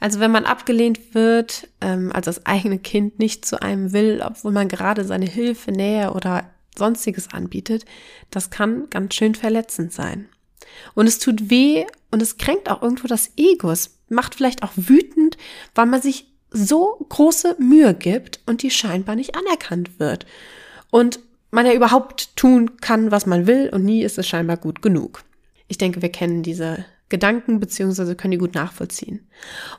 Also 0.00 0.20
wenn 0.20 0.30
man 0.30 0.44
abgelehnt 0.44 1.14
wird, 1.14 1.68
ähm, 1.80 2.12
als 2.12 2.26
das 2.26 2.46
eigene 2.46 2.78
Kind 2.78 3.18
nicht 3.18 3.44
zu 3.44 3.60
einem 3.60 3.92
will, 3.92 4.22
obwohl 4.24 4.52
man 4.52 4.68
gerade 4.68 5.04
seine 5.04 5.26
Hilfe, 5.26 5.72
Nähe 5.72 6.12
oder 6.12 6.50
sonstiges 6.76 7.32
anbietet, 7.32 7.84
das 8.30 8.50
kann 8.50 8.88
ganz 8.90 9.14
schön 9.14 9.34
verletzend 9.34 9.92
sein. 9.92 10.28
Und 10.94 11.06
es 11.06 11.18
tut 11.18 11.50
weh 11.50 11.84
und 12.10 12.22
es 12.22 12.38
kränkt 12.38 12.70
auch 12.70 12.82
irgendwo 12.82 13.08
das 13.08 13.32
Ego. 13.36 13.70
Es 13.70 13.98
macht 14.08 14.34
vielleicht 14.34 14.62
auch 14.62 14.72
wütend, 14.76 15.36
weil 15.74 15.86
man 15.86 16.00
sich 16.00 16.26
so 16.50 17.04
große 17.08 17.56
Mühe 17.58 17.94
gibt 17.94 18.40
und 18.46 18.62
die 18.62 18.70
scheinbar 18.70 19.16
nicht 19.16 19.34
anerkannt 19.34 19.98
wird. 19.98 20.26
Und 20.90 21.20
man 21.50 21.66
ja 21.66 21.72
überhaupt 21.72 22.36
tun 22.36 22.80
kann, 22.80 23.10
was 23.10 23.26
man 23.26 23.46
will 23.46 23.70
und 23.72 23.84
nie 23.84 24.02
ist 24.02 24.18
es 24.18 24.28
scheinbar 24.28 24.56
gut 24.56 24.82
genug. 24.82 25.22
Ich 25.66 25.78
denke, 25.78 26.02
wir 26.02 26.10
kennen 26.10 26.42
diese 26.42 26.84
Gedanken 27.08 27.60
beziehungsweise 27.60 28.14
können 28.16 28.32
die 28.32 28.38
gut 28.38 28.54
nachvollziehen. 28.54 29.26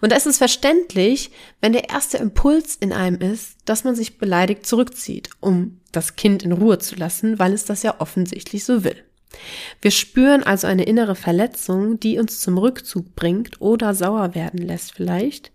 Und 0.02 0.12
da 0.12 0.16
ist 0.16 0.26
es 0.26 0.38
verständlich, 0.38 1.32
wenn 1.62 1.74
der 1.74 1.90
erste 1.90 2.18
Impuls 2.18 2.76
in 2.76 2.92
einem 2.92 3.20
ist, 3.20 3.58
dass 3.66 3.84
man 3.84 3.96
sich 3.96 4.18
beleidigt 4.18 4.66
zurückzieht, 4.66 5.30
um 5.40 5.80
das 5.92 6.16
Kind 6.16 6.44
in 6.44 6.52
Ruhe 6.52 6.80
zu 6.80 6.96
lassen, 6.96 7.40
weil 7.40 7.54
es 7.54 7.66
das 7.66 7.84
ja 7.84 8.00
offensichtlich 8.00 8.64
so 8.66 8.84
will. 8.84 9.04
Wir 9.82 9.92
spüren 9.92 10.44
also 10.44 10.68
eine 10.68 10.84
innere 10.84 11.16
Verletzung, 11.16 12.00
die 12.00 12.18
uns 12.18 12.40
zum 12.40 12.58
Rückzug 12.58 13.16
bringt 13.16 13.62
oder 13.62 13.94
sauer 13.94 14.34
werden 14.34 14.60
lässt 14.60 14.94
vielleicht. 14.94 15.52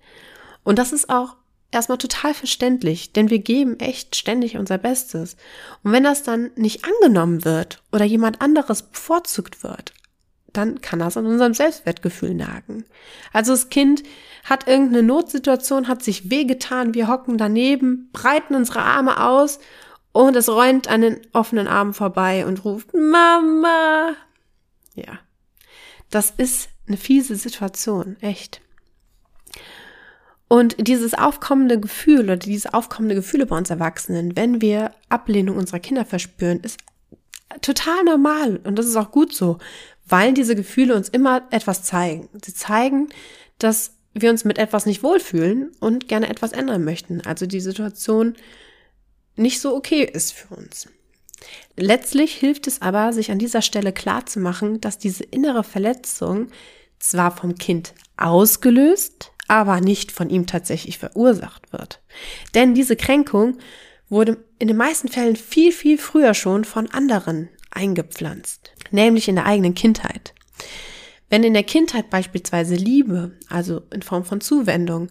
Und 0.62 0.78
das 0.78 0.92
ist 0.92 1.10
auch 1.10 1.36
erstmal 1.72 1.98
total 1.98 2.34
verständlich, 2.34 3.12
denn 3.12 3.30
wir 3.30 3.40
geben 3.40 3.80
echt 3.80 4.16
ständig 4.16 4.56
unser 4.56 4.78
Bestes. 4.78 5.36
Und 5.82 5.92
wenn 5.92 6.04
das 6.04 6.22
dann 6.22 6.52
nicht 6.56 6.84
angenommen 6.84 7.44
wird 7.44 7.82
oder 7.92 8.04
jemand 8.04 8.40
anderes 8.40 8.82
bevorzugt 8.82 9.64
wird, 9.64 9.92
dann 10.56 10.80
kann 10.80 10.98
das 10.98 11.16
an 11.16 11.26
unserem 11.26 11.54
Selbstwertgefühl 11.54 12.34
nagen. 12.34 12.84
Also 13.32 13.52
das 13.52 13.68
Kind 13.68 14.02
hat 14.44 14.66
irgendeine 14.68 15.02
Notsituation, 15.02 15.88
hat 15.88 16.02
sich 16.02 16.30
wehgetan, 16.30 16.94
wir 16.94 17.08
hocken 17.08 17.38
daneben, 17.38 18.10
breiten 18.12 18.54
unsere 18.54 18.82
Arme 18.82 19.22
aus 19.22 19.58
und 20.12 20.36
es 20.36 20.48
räumt 20.48 20.88
an 20.88 21.00
den 21.00 21.20
offenen 21.32 21.66
Armen 21.66 21.94
vorbei 21.94 22.46
und 22.46 22.64
ruft 22.64 22.94
Mama. 22.94 24.14
Ja, 24.94 25.18
das 26.10 26.30
ist 26.30 26.68
eine 26.86 26.96
fiese 26.96 27.36
Situation, 27.36 28.16
echt. 28.20 28.60
Und 30.46 30.76
dieses 30.86 31.14
aufkommende 31.14 31.80
Gefühl 31.80 32.20
oder 32.20 32.36
diese 32.36 32.74
aufkommende 32.74 33.16
Gefühle 33.16 33.46
bei 33.46 33.56
uns 33.56 33.70
Erwachsenen, 33.70 34.36
wenn 34.36 34.60
wir 34.60 34.92
Ablehnung 35.08 35.56
unserer 35.56 35.80
Kinder 35.80 36.04
verspüren, 36.04 36.60
ist 36.60 36.78
total 37.60 38.04
normal 38.04 38.60
und 38.64 38.78
das 38.78 38.86
ist 38.86 38.96
auch 38.96 39.10
gut 39.10 39.34
so, 39.34 39.58
weil 40.06 40.34
diese 40.34 40.54
Gefühle 40.54 40.94
uns 40.94 41.08
immer 41.08 41.42
etwas 41.50 41.82
zeigen. 41.82 42.28
Sie 42.44 42.54
zeigen, 42.54 43.08
dass 43.58 43.94
wir 44.12 44.30
uns 44.30 44.44
mit 44.44 44.58
etwas 44.58 44.86
nicht 44.86 45.02
wohlfühlen 45.02 45.72
und 45.80 46.08
gerne 46.08 46.28
etwas 46.28 46.52
ändern 46.52 46.84
möchten. 46.84 47.20
Also 47.22 47.46
die 47.46 47.60
Situation 47.60 48.34
nicht 49.36 49.60
so 49.60 49.74
okay 49.74 50.04
ist 50.04 50.32
für 50.32 50.54
uns. 50.54 50.88
Letztlich 51.76 52.34
hilft 52.34 52.66
es 52.66 52.80
aber, 52.80 53.12
sich 53.12 53.30
an 53.30 53.38
dieser 53.38 53.62
Stelle 53.62 53.92
klar 53.92 54.26
zu 54.26 54.38
machen, 54.38 54.80
dass 54.80 54.98
diese 54.98 55.24
innere 55.24 55.64
Verletzung 55.64 56.48
zwar 56.98 57.36
vom 57.36 57.56
Kind 57.56 57.92
ausgelöst, 58.16 59.32
aber 59.48 59.80
nicht 59.80 60.12
von 60.12 60.30
ihm 60.30 60.46
tatsächlich 60.46 60.98
verursacht 60.98 61.72
wird. 61.72 62.00
Denn 62.54 62.74
diese 62.74 62.96
Kränkung 62.96 63.58
wurde 64.08 64.38
in 64.64 64.68
den 64.68 64.78
meisten 64.78 65.08
Fällen 65.08 65.36
viel, 65.36 65.72
viel 65.72 65.98
früher 65.98 66.32
schon 66.32 66.64
von 66.64 66.90
anderen 66.90 67.50
eingepflanzt, 67.70 68.72
nämlich 68.90 69.28
in 69.28 69.34
der 69.34 69.44
eigenen 69.44 69.74
Kindheit. 69.74 70.32
Wenn 71.28 71.44
in 71.44 71.52
der 71.52 71.64
Kindheit 71.64 72.08
beispielsweise 72.08 72.74
Liebe, 72.74 73.32
also 73.50 73.82
in 73.92 74.00
Form 74.00 74.24
von 74.24 74.40
Zuwendung, 74.40 75.08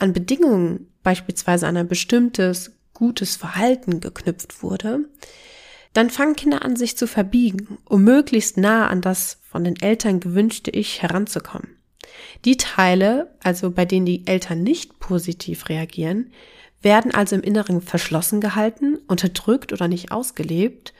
an 0.00 0.12
Bedingungen, 0.12 0.92
beispielsweise 1.04 1.68
an 1.68 1.76
ein 1.76 1.86
bestimmtes 1.86 2.72
gutes 2.94 3.36
Verhalten 3.36 4.00
geknüpft 4.00 4.60
wurde, 4.64 5.08
dann 5.92 6.10
fangen 6.10 6.34
Kinder 6.34 6.64
an, 6.64 6.74
sich 6.74 6.96
zu 6.96 7.06
verbiegen, 7.06 7.78
um 7.84 8.02
möglichst 8.02 8.56
nah 8.56 8.88
an 8.88 9.02
das 9.02 9.38
von 9.48 9.62
den 9.62 9.80
Eltern 9.80 10.18
gewünschte 10.18 10.72
Ich 10.72 11.00
heranzukommen. 11.00 11.76
Die 12.44 12.56
Teile, 12.56 13.36
also 13.40 13.70
bei 13.70 13.84
denen 13.84 14.06
die 14.06 14.26
Eltern 14.26 14.64
nicht 14.64 14.98
positiv 14.98 15.68
reagieren, 15.68 16.32
werden 16.86 17.12
also 17.12 17.34
im 17.34 17.42
Inneren 17.42 17.82
verschlossen 17.82 18.40
gehalten, 18.40 19.00
unterdrückt 19.08 19.72
oder 19.72 19.88
nicht 19.88 20.12
ausgelebt 20.12 20.94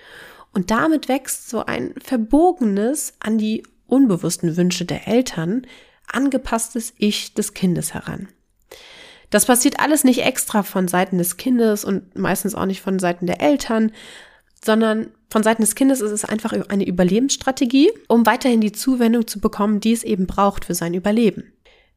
und 0.52 0.72
damit 0.72 1.08
wächst 1.08 1.48
so 1.48 1.64
ein 1.64 1.94
verbogenes 2.02 3.14
an 3.20 3.38
die 3.38 3.62
unbewussten 3.86 4.56
Wünsche 4.56 4.84
der 4.84 5.06
Eltern 5.06 5.64
angepasstes 6.10 6.92
Ich 6.98 7.34
des 7.34 7.54
Kindes 7.54 7.94
heran. 7.94 8.26
Das 9.30 9.46
passiert 9.46 9.78
alles 9.78 10.02
nicht 10.02 10.24
extra 10.24 10.64
von 10.64 10.88
Seiten 10.88 11.18
des 11.18 11.36
Kindes 11.36 11.84
und 11.84 12.18
meistens 12.18 12.56
auch 12.56 12.66
nicht 12.66 12.80
von 12.80 12.98
Seiten 12.98 13.26
der 13.26 13.40
Eltern, 13.40 13.92
sondern 14.64 15.12
von 15.30 15.44
Seiten 15.44 15.62
des 15.62 15.76
Kindes 15.76 16.00
ist 16.00 16.10
es 16.10 16.24
einfach 16.24 16.52
eine 16.68 16.86
Überlebensstrategie, 16.86 17.92
um 18.08 18.26
weiterhin 18.26 18.60
die 18.60 18.72
Zuwendung 18.72 19.28
zu 19.28 19.38
bekommen, 19.38 19.78
die 19.78 19.92
es 19.92 20.02
eben 20.02 20.26
braucht 20.26 20.64
für 20.64 20.74
sein 20.74 20.94
Überleben. 20.94 21.52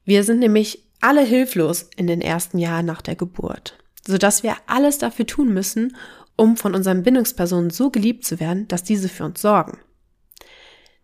Wir 0.06 0.24
sind 0.24 0.38
nämlich 0.40 0.84
alle 1.02 1.22
hilflos 1.22 1.90
in 1.96 2.06
den 2.06 2.22
ersten 2.22 2.60
Jahren 2.60 2.86
nach 2.86 3.02
der 3.02 3.16
Geburt, 3.16 3.79
sodass 4.06 4.44
wir 4.44 4.56
alles 4.66 4.98
dafür 4.98 5.26
tun 5.26 5.54
müssen, 5.54 5.96
um 6.36 6.58
von 6.58 6.74
unseren 6.74 7.04
Bindungspersonen 7.04 7.70
so 7.70 7.90
geliebt 7.90 8.26
zu 8.26 8.40
werden, 8.40 8.68
dass 8.68 8.84
diese 8.84 9.10
für 9.10 9.26
uns 9.26 9.42
sorgen. 9.42 9.80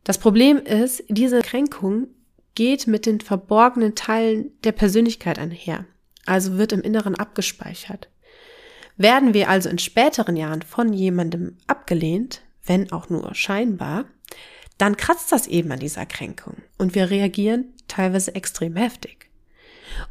Das 0.03 0.17
Problem 0.17 0.57
ist, 0.57 1.03
diese 1.09 1.41
Kränkung 1.41 2.07
geht 2.53 2.87
mit 2.87 3.05
den 3.05 3.19
verborgenen 3.19 3.95
Teilen 3.95 4.51
der 4.63 4.71
Persönlichkeit 4.71 5.39
einher 5.39 5.85
also 6.25 6.57
wird 6.57 6.71
im 6.71 6.81
Inneren 6.81 7.15
abgespeichert. 7.15 8.09
Werden 8.97 9.33
wir 9.33 9.49
also 9.49 9.69
in 9.69 9.77
späteren 9.77 10.35
Jahren 10.35 10.61
von 10.61 10.93
jemandem 10.93 11.57
abgelehnt, 11.67 12.41
wenn 12.63 12.91
auch 12.91 13.09
nur 13.09 13.35
scheinbar, 13.35 14.05
dann 14.77 14.97
kratzt 14.97 15.31
das 15.31 15.47
eben 15.47 15.71
an 15.71 15.79
dieser 15.79 16.05
Kränkung 16.05 16.57
und 16.77 16.95
wir 16.95 17.09
reagieren 17.09 17.73
teilweise 17.87 18.35
extrem 18.35 18.75
heftig. 18.75 19.29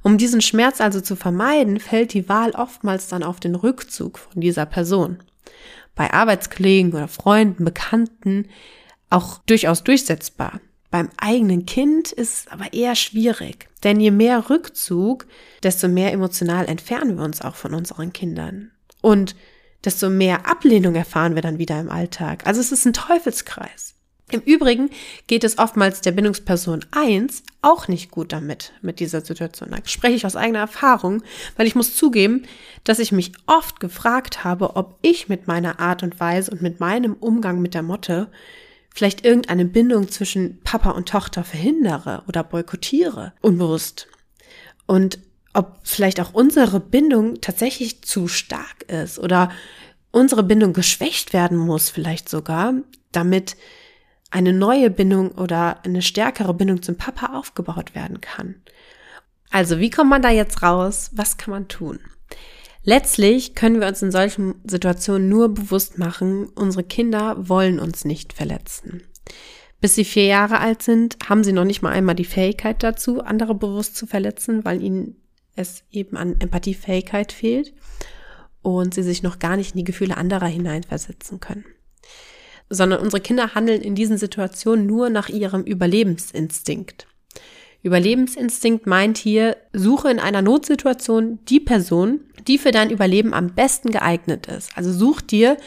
Um 0.02 0.18
diesen 0.18 0.40
Schmerz 0.40 0.80
also 0.80 1.00
zu 1.00 1.16
vermeiden, 1.16 1.80
fällt 1.80 2.12
die 2.12 2.28
Wahl 2.28 2.50
oftmals 2.52 3.08
dann 3.08 3.22
auf 3.22 3.40
den 3.40 3.54
Rückzug 3.54 4.18
von 4.18 4.40
dieser 4.40 4.66
Person. 4.66 5.18
Bei 5.94 6.12
Arbeitskollegen 6.12 6.92
oder 6.92 7.08
Freunden, 7.08 7.64
Bekannten 7.64 8.48
auch 9.10 9.38
durchaus 9.46 9.84
durchsetzbar. 9.84 10.60
Beim 10.90 11.08
eigenen 11.16 11.66
Kind 11.66 12.12
ist 12.12 12.46
es 12.46 12.48
aber 12.48 12.72
eher 12.72 12.94
schwierig, 12.94 13.68
denn 13.82 13.98
je 13.98 14.10
mehr 14.10 14.48
Rückzug, 14.48 15.26
desto 15.62 15.88
mehr 15.88 16.12
emotional 16.12 16.66
entfernen 16.66 17.16
wir 17.16 17.24
uns 17.24 17.42
auch 17.42 17.56
von 17.56 17.74
unseren 17.74 18.12
Kindern. 18.12 18.70
Und 19.00 19.34
desto 19.84 20.08
mehr 20.08 20.48
Ablehnung 20.48 20.94
erfahren 20.94 21.34
wir 21.34 21.42
dann 21.42 21.58
wieder 21.58 21.80
im 21.80 21.90
Alltag. 21.90 22.46
Also 22.46 22.60
es 22.60 22.72
ist 22.72 22.86
ein 22.86 22.92
Teufelskreis. 22.92 23.93
Im 24.30 24.40
Übrigen 24.40 24.90
geht 25.26 25.44
es 25.44 25.58
oftmals 25.58 26.00
der 26.00 26.12
Bindungsperson 26.12 26.84
1 26.92 27.42
auch 27.60 27.88
nicht 27.88 28.10
gut 28.10 28.32
damit, 28.32 28.72
mit 28.80 28.98
dieser 28.98 29.20
Situation. 29.20 29.70
Da 29.70 29.78
spreche 29.84 30.14
ich 30.14 30.26
aus 30.26 30.34
eigener 30.34 30.60
Erfahrung, 30.60 31.22
weil 31.56 31.66
ich 31.66 31.74
muss 31.74 31.94
zugeben, 31.94 32.46
dass 32.84 32.98
ich 32.98 33.12
mich 33.12 33.32
oft 33.46 33.80
gefragt 33.80 34.42
habe, 34.42 34.76
ob 34.76 34.98
ich 35.02 35.28
mit 35.28 35.46
meiner 35.46 35.78
Art 35.78 36.02
und 36.02 36.18
Weise 36.20 36.50
und 36.50 36.62
mit 36.62 36.80
meinem 36.80 37.14
Umgang 37.14 37.60
mit 37.60 37.74
der 37.74 37.82
Motte 37.82 38.30
vielleicht 38.94 39.24
irgendeine 39.24 39.66
Bindung 39.66 40.08
zwischen 40.08 40.60
Papa 40.62 40.90
und 40.90 41.08
Tochter 41.08 41.44
verhindere 41.44 42.22
oder 42.26 42.44
boykottiere, 42.44 43.34
unbewusst. 43.42 44.08
Und 44.86 45.18
ob 45.52 45.80
vielleicht 45.82 46.20
auch 46.20 46.32
unsere 46.32 46.80
Bindung 46.80 47.40
tatsächlich 47.40 48.02
zu 48.02 48.28
stark 48.28 48.84
ist 48.88 49.18
oder 49.18 49.50
unsere 50.12 50.44
Bindung 50.44 50.72
geschwächt 50.72 51.32
werden 51.32 51.58
muss, 51.58 51.90
vielleicht 51.90 52.28
sogar, 52.28 52.74
damit 53.12 53.56
eine 54.34 54.52
neue 54.52 54.90
Bindung 54.90 55.30
oder 55.30 55.84
eine 55.84 56.02
stärkere 56.02 56.54
Bindung 56.54 56.82
zum 56.82 56.96
Papa 56.96 57.38
aufgebaut 57.38 57.94
werden 57.94 58.20
kann. 58.20 58.56
Also, 59.50 59.78
wie 59.78 59.90
kommt 59.90 60.10
man 60.10 60.22
da 60.22 60.30
jetzt 60.30 60.62
raus? 60.62 61.12
Was 61.14 61.36
kann 61.36 61.52
man 61.52 61.68
tun? 61.68 62.00
Letztlich 62.82 63.54
können 63.54 63.80
wir 63.80 63.86
uns 63.86 64.02
in 64.02 64.10
solchen 64.10 64.56
Situationen 64.64 65.28
nur 65.28 65.54
bewusst 65.54 65.98
machen, 65.98 66.48
unsere 66.56 66.82
Kinder 66.82 67.48
wollen 67.48 67.78
uns 67.78 68.04
nicht 68.04 68.32
verletzen. 68.32 69.04
Bis 69.80 69.94
sie 69.94 70.04
vier 70.04 70.26
Jahre 70.26 70.58
alt 70.58 70.82
sind, 70.82 71.16
haben 71.28 71.44
sie 71.44 71.52
noch 71.52 71.64
nicht 71.64 71.82
mal 71.82 71.92
einmal 71.92 72.16
die 72.16 72.24
Fähigkeit 72.24 72.82
dazu, 72.82 73.22
andere 73.22 73.54
bewusst 73.54 73.96
zu 73.96 74.06
verletzen, 74.06 74.64
weil 74.64 74.82
ihnen 74.82 75.16
es 75.54 75.84
eben 75.92 76.16
an 76.16 76.40
Empathiefähigkeit 76.40 77.30
fehlt 77.30 77.72
und 78.62 78.94
sie 78.94 79.04
sich 79.04 79.22
noch 79.22 79.38
gar 79.38 79.56
nicht 79.56 79.74
in 79.74 79.78
die 79.78 79.84
Gefühle 79.84 80.16
anderer 80.16 80.46
hineinversetzen 80.46 81.38
können. 81.38 81.64
Sondern 82.70 83.00
unsere 83.00 83.20
Kinder 83.20 83.54
handeln 83.54 83.82
in 83.82 83.94
diesen 83.94 84.18
Situationen 84.18 84.86
nur 84.86 85.10
nach 85.10 85.28
ihrem 85.28 85.62
Überlebensinstinkt. 85.62 87.06
Überlebensinstinkt 87.82 88.86
meint 88.86 89.18
hier, 89.18 89.58
suche 89.74 90.10
in 90.10 90.18
einer 90.18 90.40
Notsituation 90.40 91.38
die 91.48 91.60
Person, 91.60 92.20
die 92.48 92.56
für 92.56 92.70
dein 92.70 92.90
Überleben 92.90 93.34
am 93.34 93.54
besten 93.54 93.90
geeignet 93.90 94.46
ist. 94.46 94.70
Also 94.74 94.90
such 94.90 95.20
dir 95.20 95.58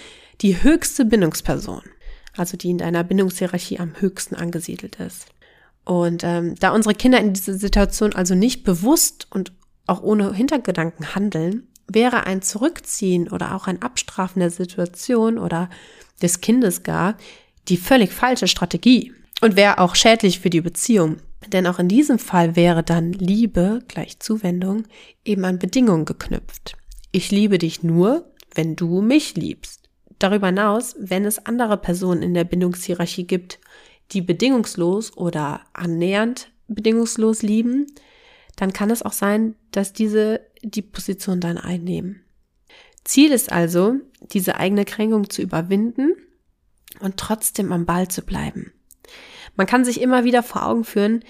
die 0.41 0.63
höchste 0.63 1.05
Bindungsperson, 1.05 1.83
also 2.35 2.57
die 2.57 2.71
in 2.71 2.79
deiner 2.79 3.03
Bindungshierarchie 3.03 3.79
am 3.79 3.93
höchsten 3.99 4.35
angesiedelt 4.35 4.99
ist. 4.99 5.27
Und 5.85 6.23
ähm, 6.23 6.55
da 6.55 6.71
unsere 6.71 6.95
Kinder 6.95 7.19
in 7.19 7.33
dieser 7.33 7.53
Situation 7.53 8.13
also 8.13 8.33
nicht 8.33 8.63
bewusst 8.63 9.27
und 9.29 9.53
auch 9.85 10.01
ohne 10.01 10.33
Hintergedanken 10.33 11.15
handeln, 11.15 11.67
wäre 11.87 12.25
ein 12.25 12.41
Zurückziehen 12.41 13.29
oder 13.29 13.55
auch 13.55 13.67
ein 13.67 13.81
Abstrafen 13.81 14.39
der 14.39 14.49
Situation 14.49 15.37
oder 15.37 15.69
des 16.21 16.41
Kindes 16.41 16.83
gar 16.83 17.17
die 17.67 17.77
völlig 17.77 18.11
falsche 18.11 18.47
Strategie 18.47 19.13
und 19.41 19.55
wäre 19.55 19.79
auch 19.79 19.95
schädlich 19.95 20.39
für 20.39 20.49
die 20.49 20.61
Beziehung. 20.61 21.17
Denn 21.47 21.67
auch 21.67 21.79
in 21.79 21.87
diesem 21.87 22.19
Fall 22.19 22.55
wäre 22.55 22.83
dann 22.83 23.13
Liebe 23.13 23.83
gleich 23.87 24.19
Zuwendung 24.19 24.83
eben 25.23 25.45
an 25.45 25.59
Bedingungen 25.59 26.05
geknüpft. 26.05 26.75
Ich 27.11 27.31
liebe 27.31 27.57
dich 27.57 27.83
nur, 27.83 28.31
wenn 28.55 28.75
du 28.75 29.01
mich 29.01 29.35
liebst. 29.35 29.89
Darüber 30.19 30.47
hinaus, 30.47 30.95
wenn 30.99 31.25
es 31.25 31.45
andere 31.45 31.77
Personen 31.77 32.23
in 32.23 32.33
der 32.33 32.43
Bindungshierarchie 32.43 33.25
gibt, 33.25 33.59
die 34.11 34.21
bedingungslos 34.21 35.15
oder 35.15 35.61
annähernd 35.73 36.49
bedingungslos 36.67 37.43
lieben, 37.43 37.87
dann 38.55 38.73
kann 38.73 38.89
es 38.89 39.03
auch 39.03 39.13
sein, 39.13 39.55
dass 39.71 39.93
diese 39.93 40.41
die 40.63 40.81
Position 40.81 41.39
dann 41.39 41.57
einnehmen. 41.57 42.23
Ziel 43.07 43.31
ist 43.31 43.51
also, 43.51 43.95
diese 44.33 44.57
eigene 44.57 44.83
Kränkung 44.83 45.29
zu 45.29 45.41
überwinden 45.41 46.13
und 46.99 47.15
trotzdem 47.15 47.71
am 47.71 47.85
Ball 47.85 48.09
zu 48.09 48.21
bleiben. 48.21 48.73
Man 49.55 49.65
kann 49.65 49.85
sich 49.85 50.01
immer 50.01 50.25
wieder 50.25 50.43
vor 50.43 50.65
Augen 50.65 50.83
führen, 50.83 51.23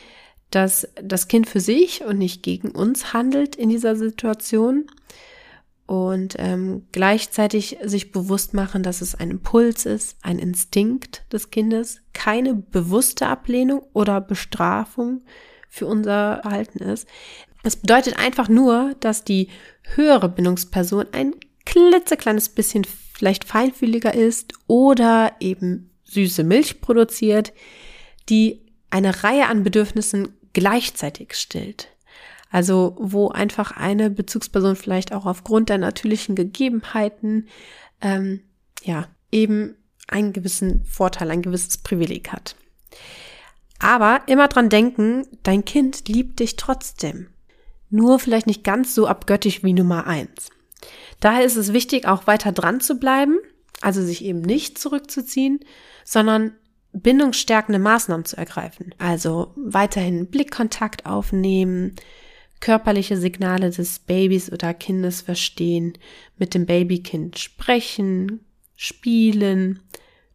dass 0.50 0.88
das 1.01 1.27
Kind 1.27 1.48
für 1.48 1.60
sich 1.60 2.03
und 2.03 2.17
nicht 2.17 2.41
gegen 2.41 2.72
uns 2.72 3.13
handelt 3.13 3.55
in 3.55 3.69
dieser 3.69 3.96
Situation 3.96 4.88
und 5.86 6.36
ähm, 6.39 6.88
gleichzeitig 6.91 7.77
sich 7.84 8.12
bewusst 8.12 8.55
machen, 8.55 8.81
dass 8.81 9.01
es 9.01 9.13
ein 9.13 9.29
Impuls 9.29 9.86
ist, 9.86 10.17
ein 10.24 10.39
Instinkt 10.39 11.31
des 11.31 11.51
Kindes, 11.51 12.01
keine 12.13 12.55
bewusste 12.55 13.27
Ablehnung 13.27 13.86
oder 13.93 14.19
Bestrafung 14.19 15.22
für 15.69 15.86
unser 15.86 16.39
Verhalten 16.41 16.79
ist. 16.79 17.07
Es 17.62 17.75
bedeutet 17.75 18.17
einfach 18.17 18.50
nur, 18.50 18.96
dass 19.00 19.24
die 19.24 19.50
höhere 19.96 20.29
Bindungsperson 20.29 21.05
ein 21.12 21.34
klitzekleines 21.67 22.47
bisschen 22.50 22.86
vielleicht 23.13 23.43
feinfühliger 23.43 24.13
ist 24.13 24.53
oder 24.67 25.33
eben 25.41 25.91
süße 26.05 26.45
Milch 26.45 26.79
produziert, 26.79 27.51
die 28.29 28.62
eine 28.89 29.24
Reihe 29.24 29.47
an 29.47 29.63
Bedürfnissen 29.63 30.29
gleichzeitig 30.53 31.33
stillt. 31.33 31.89
Also 32.50 32.95
wo 32.97 33.27
einfach 33.27 33.71
eine 33.71 34.09
Bezugsperson 34.09 34.77
vielleicht 34.77 35.12
auch 35.12 35.25
aufgrund 35.25 35.67
der 35.67 35.77
natürlichen 35.77 36.36
Gegebenheiten 36.36 37.50
ähm, 38.00 38.39
ja 38.83 39.09
eben 39.33 39.75
einen 40.07 40.31
gewissen 40.31 40.86
Vorteil, 40.86 41.29
ein 41.31 41.41
gewisses 41.41 41.79
Privileg 41.79 42.31
hat. 42.31 42.55
Aber 43.79 44.21
immer 44.27 44.47
dran 44.47 44.69
denken, 44.69 45.27
dein 45.43 45.65
Kind 45.65 46.07
liebt 46.07 46.39
dich 46.39 46.55
trotzdem. 46.55 47.27
Nur 47.89 48.19
vielleicht 48.19 48.47
nicht 48.47 48.63
ganz 48.63 48.95
so 48.95 49.05
abgöttisch 49.05 49.63
wie 49.65 49.74
Nummer 49.74 50.07
eins. 50.07 50.50
Daher 51.19 51.45
ist 51.45 51.55
es 51.55 51.74
wichtig, 51.74 52.07
auch 52.07 52.27
weiter 52.27 52.51
dran 52.51 52.80
zu 52.80 52.99
bleiben, 52.99 53.38
also 53.82 54.01
sich 54.01 54.23
eben 54.23 54.41
nicht 54.41 54.77
zurückzuziehen, 54.77 55.60
sondern 56.03 56.53
bindungsstärkende 56.93 57.80
Maßnahmen 57.80 58.25
zu 58.25 58.38
ergreifen. 58.38 58.93
Also 58.97 59.53
weiterhin 59.56 60.27
Blickkontakt 60.27 61.06
aufnehmen, 61.06 61.95
körperliche 62.60 63.17
Signale 63.17 63.69
des 63.69 63.99
Babys 63.99 64.51
oder 64.51 64.73
Kindes 64.73 65.21
verstehen, 65.21 65.93
mit 66.38 66.53
dem 66.53 66.65
Babykind 66.65 67.38
sprechen, 67.38 68.39
spielen, 68.75 69.82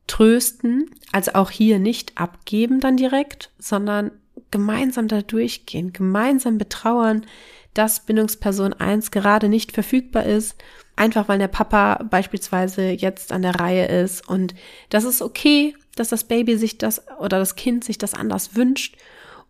trösten, 0.06 0.90
also 1.10 1.32
auch 1.34 1.50
hier 1.50 1.78
nicht 1.78 2.18
abgeben 2.18 2.80
dann 2.80 2.96
direkt, 2.96 3.50
sondern 3.58 4.10
gemeinsam 4.50 5.08
da 5.08 5.22
durchgehen, 5.22 5.92
gemeinsam 5.92 6.58
betrauern, 6.58 7.26
dass 7.74 8.00
Bindungsperson 8.00 8.74
1 8.74 9.10
gerade 9.10 9.48
nicht 9.48 9.72
verfügbar 9.72 10.24
ist, 10.24 10.56
einfach 10.96 11.28
weil 11.28 11.38
der 11.38 11.48
Papa 11.48 12.04
beispielsweise 12.10 12.90
jetzt 12.90 13.32
an 13.32 13.42
der 13.42 13.56
Reihe 13.56 13.86
ist 13.86 14.28
und 14.28 14.54
das 14.90 15.04
ist 15.04 15.22
okay, 15.22 15.74
dass 15.96 16.08
das 16.08 16.24
Baby 16.24 16.56
sich 16.56 16.78
das 16.78 17.02
oder 17.18 17.38
das 17.38 17.56
Kind 17.56 17.84
sich 17.84 17.98
das 17.98 18.14
anders 18.14 18.54
wünscht 18.56 18.96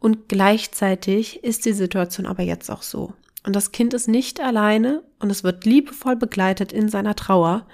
und 0.03 0.29
gleichzeitig 0.29 1.45
ist 1.45 1.65
die 1.65 1.73
Situation 1.73 2.27
aber 2.27 2.43
jetzt 2.43 2.71
auch 2.71 2.83
so. 2.83 3.13
Und 3.45 3.57
das 3.57 3.73
Kind 3.73 3.95
ist 3.95 4.09
nicht 4.09 4.41
alleine 4.41 5.03
und 5.21 5.31
es 5.31 5.45
wird 5.45 5.65
liebevoll 5.65 6.17
begleitet 6.17 6.73
in 6.73 6.89
seiner 6.89 7.15
Trauer. 7.17 7.67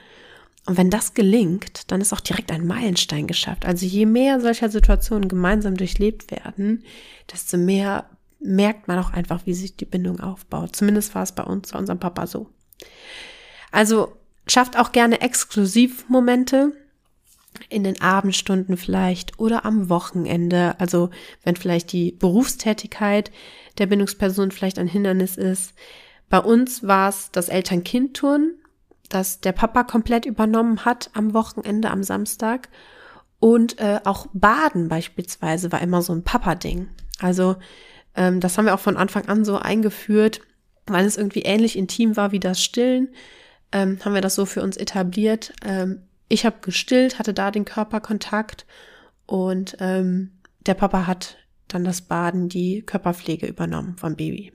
Und 0.67 0.77
wenn 0.77 0.91
das 0.91 1.15
gelingt, 1.15 1.91
dann 1.91 2.03
ist 2.03 2.13
auch 2.13 2.21
direkt 2.21 2.53
ein 2.53 2.67
Meilenstein 2.67 3.27
geschafft. 3.27 3.65
Also 3.65 3.87
je 3.87 4.05
mehr 4.05 4.41
solcher 4.41 4.69
Situationen 4.69 5.29
gemeinsam 5.29 5.77
durchlebt 5.77 6.31
werden, 6.31 6.85
desto 7.33 7.57
mehr 7.57 8.05
merkt 8.41 8.89
man 8.89 8.99
auch 8.99 9.13
einfach, 9.13 9.47
wie 9.47 9.55
sich 9.55 9.77
die 9.77 9.85
Bindung 9.85 10.21
aufbaut. 10.21 10.77
Zumindest 10.77 11.15
war 11.15 11.23
es 11.23 11.33
bei 11.33 11.43
uns, 11.43 11.73
bei 11.73 11.79
unserem 11.79 11.99
Papa 11.99 12.27
so. 12.27 12.49
Also 13.73 14.17
schafft 14.47 14.79
auch 14.79 14.93
gerne 14.93 15.21
Exklusivmomente, 15.21 16.73
in 17.69 17.85
den 17.85 18.01
Abendstunden 18.01 18.77
vielleicht 18.77 19.39
oder 19.39 19.65
am 19.65 19.89
Wochenende, 19.89 20.79
also 20.79 21.11
wenn 21.43 21.57
vielleicht 21.57 21.93
die 21.93 22.13
Berufstätigkeit 22.13 23.31
der 23.79 23.87
Bindungsperson 23.87 24.51
vielleicht 24.51 24.79
ein 24.79 24.87
Hindernis 24.87 25.37
ist. 25.37 25.75
Bei 26.29 26.39
uns 26.39 26.87
war 26.87 27.09
es 27.09 27.31
das 27.31 27.49
Eltern-Kind-Turn, 27.49 28.55
das 29.09 29.41
der 29.41 29.53
Papa 29.53 29.85
komplett 29.85 30.27
übernommen 30.27 30.85
hat 30.85 31.11
am 31.15 31.33
Wochenende, 31.33 31.91
am 31.91 32.03
Samstag. 32.03 32.69
Und 33.41 33.79
äh, 33.79 34.01
auch 34.05 34.27
Baden 34.33 34.89
beispielsweise 34.89 35.73
war 35.73 35.81
immer 35.81 36.03
so 36.03 36.13
ein 36.13 36.25
Papa-Ding. 36.25 36.89
Also 37.21 37.57
ähm, 38.19 38.41
das 38.41 38.59
haben 38.59 38.65
wir 38.67 38.75
auch 38.75 38.81
von 38.81 38.97
Anfang 38.97 39.29
an 39.29 39.45
so 39.45 39.57
eingeführt, 39.57 40.41
weil 40.87 41.07
es 41.07 41.17
irgendwie 41.17 41.43
ähnlich 41.43 41.79
intim 41.79 42.17
war 42.17 42.33
wie 42.33 42.41
das 42.41 42.63
Stillen. 42.63 43.11
Ähm, 43.71 43.99
haben 44.05 44.15
wir 44.15 44.21
das 44.21 44.35
so 44.35 44.45
für 44.45 44.61
uns 44.61 44.77
etabliert. 44.77 45.53
Ähm, 45.65 46.03
ich 46.29 46.45
habe 46.45 46.57
gestillt, 46.61 47.19
hatte 47.19 47.33
da 47.33 47.53
den 47.53 47.65
Körperkontakt 47.65 48.67
und 49.27 49.77
ähm, 49.79 50.33
der 50.67 50.75
Papa 50.75 51.07
hat 51.07 51.37
dann 51.69 51.85
das 51.85 52.03
Baden, 52.03 52.49
die 52.49 52.83
Körperpflege 52.83 53.47
übernommen 53.47 53.97
vom 53.97 54.17
Baby. 54.17 54.53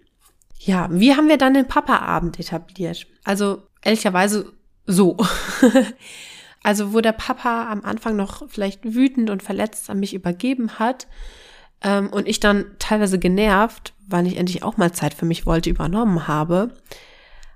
Ja, 0.59 0.89
wie 0.91 1.15
haben 1.15 1.29
wir 1.29 1.37
dann 1.37 1.53
den 1.53 1.67
Papa-Abend 1.67 2.39
etabliert? 2.39 3.07
Also 3.23 3.63
ehrlicherweise 3.81 4.51
so. 4.85 5.17
also 6.63 6.93
wo 6.93 6.99
der 6.99 7.13
Papa 7.13 7.71
am 7.71 7.85
Anfang 7.85 8.15
noch 8.17 8.49
vielleicht 8.49 8.83
wütend 8.83 9.29
und 9.29 9.41
verletzt 9.41 9.89
an 9.89 9.99
mich 9.99 10.13
übergeben 10.13 10.79
hat 10.79 11.07
ähm, 11.83 12.09
und 12.09 12.27
ich 12.27 12.39
dann 12.39 12.65
teilweise 12.79 13.19
genervt, 13.19 13.93
weil 14.07 14.27
ich 14.27 14.37
endlich 14.37 14.63
auch 14.63 14.77
mal 14.77 14.91
Zeit 14.91 15.13
für 15.13 15.25
mich 15.25 15.45
wollte, 15.45 15.69
übernommen 15.69 16.27
habe, 16.27 16.73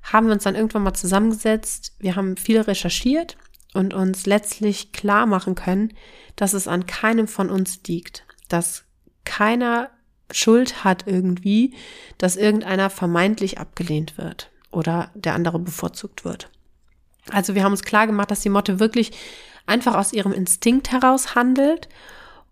haben 0.04 0.28
wir 0.28 0.34
uns 0.34 0.44
dann 0.44 0.56
irgendwann 0.56 0.84
mal 0.84 0.94
zusammengesetzt. 0.94 1.96
Wir 2.00 2.16
haben 2.16 2.38
viel 2.38 2.62
recherchiert 2.62 3.38
und 3.74 3.94
uns 3.94 4.26
letztlich 4.26 4.92
klar 4.92 5.26
machen 5.26 5.56
können, 5.56 5.94
dass 6.36 6.54
es 6.54 6.68
an 6.68 6.86
keinem 6.86 7.28
von 7.28 7.50
uns 7.50 7.82
liegt, 7.88 8.26
dass 8.48 8.86
keiner 9.26 9.90
Schuld 10.32 10.84
hat 10.84 11.06
irgendwie, 11.08 11.74
dass 12.18 12.36
irgendeiner 12.36 12.90
vermeintlich 12.90 13.60
abgelehnt 13.60 14.18
wird 14.18 14.52
oder 14.72 15.12
der 15.16 15.34
andere 15.34 15.60
bevorzugt 15.60 16.26
wird. 16.26 16.50
Also 17.32 17.56
wir 17.56 17.64
haben 17.64 17.72
uns 17.72 17.84
klar 17.84 18.08
gemacht, 18.08 18.32
dass 18.32 18.42
die 18.42 18.50
Motte 18.50 18.80
wirklich 18.80 19.12
einfach 19.66 19.96
aus 19.96 20.14
ihrem 20.14 20.32
Instinkt 20.32 20.92
heraus 20.92 21.36
handelt 21.36 21.90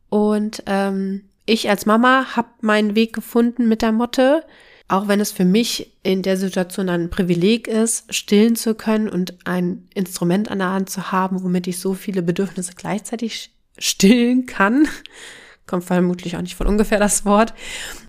und 0.10 0.64
ähm, 0.66 1.30
ich 1.46 1.70
als 1.70 1.86
Mama 1.86 2.36
habe 2.36 2.50
meinen 2.62 2.96
Weg 2.96 3.14
gefunden 3.14 3.68
mit 3.68 3.82
der 3.82 3.92
Motte, 3.92 4.44
auch 4.88 5.08
wenn 5.08 5.20
es 5.20 5.32
für 5.32 5.46
mich 5.46 5.96
in 6.04 6.22
der 6.22 6.38
Situation 6.38 6.90
ein 6.90 7.10
Privileg 7.10 7.68
ist, 7.68 8.14
stillen 8.14 8.56
zu 8.56 8.76
können 8.76 9.10
und 9.10 9.36
ein 9.46 9.88
Instrument 9.94 10.52
an 10.52 10.60
der 10.60 10.72
Hand 10.72 10.90
zu 10.90 11.12
haben, 11.12 11.44
womit 11.44 11.68
ich 11.68 11.80
so 11.80 11.94
viele 11.94 12.22
Bedürfnisse 12.22 12.74
gleichzeitig 12.76 13.52
stillen 13.78 14.46
kann. 14.46 14.88
Kommt 15.68 15.86
vermutlich 15.86 16.38
auch 16.38 16.42
nicht 16.42 16.56
von 16.56 16.68
ungefähr 16.68 17.00
das 17.00 17.26
Wort. 17.26 17.54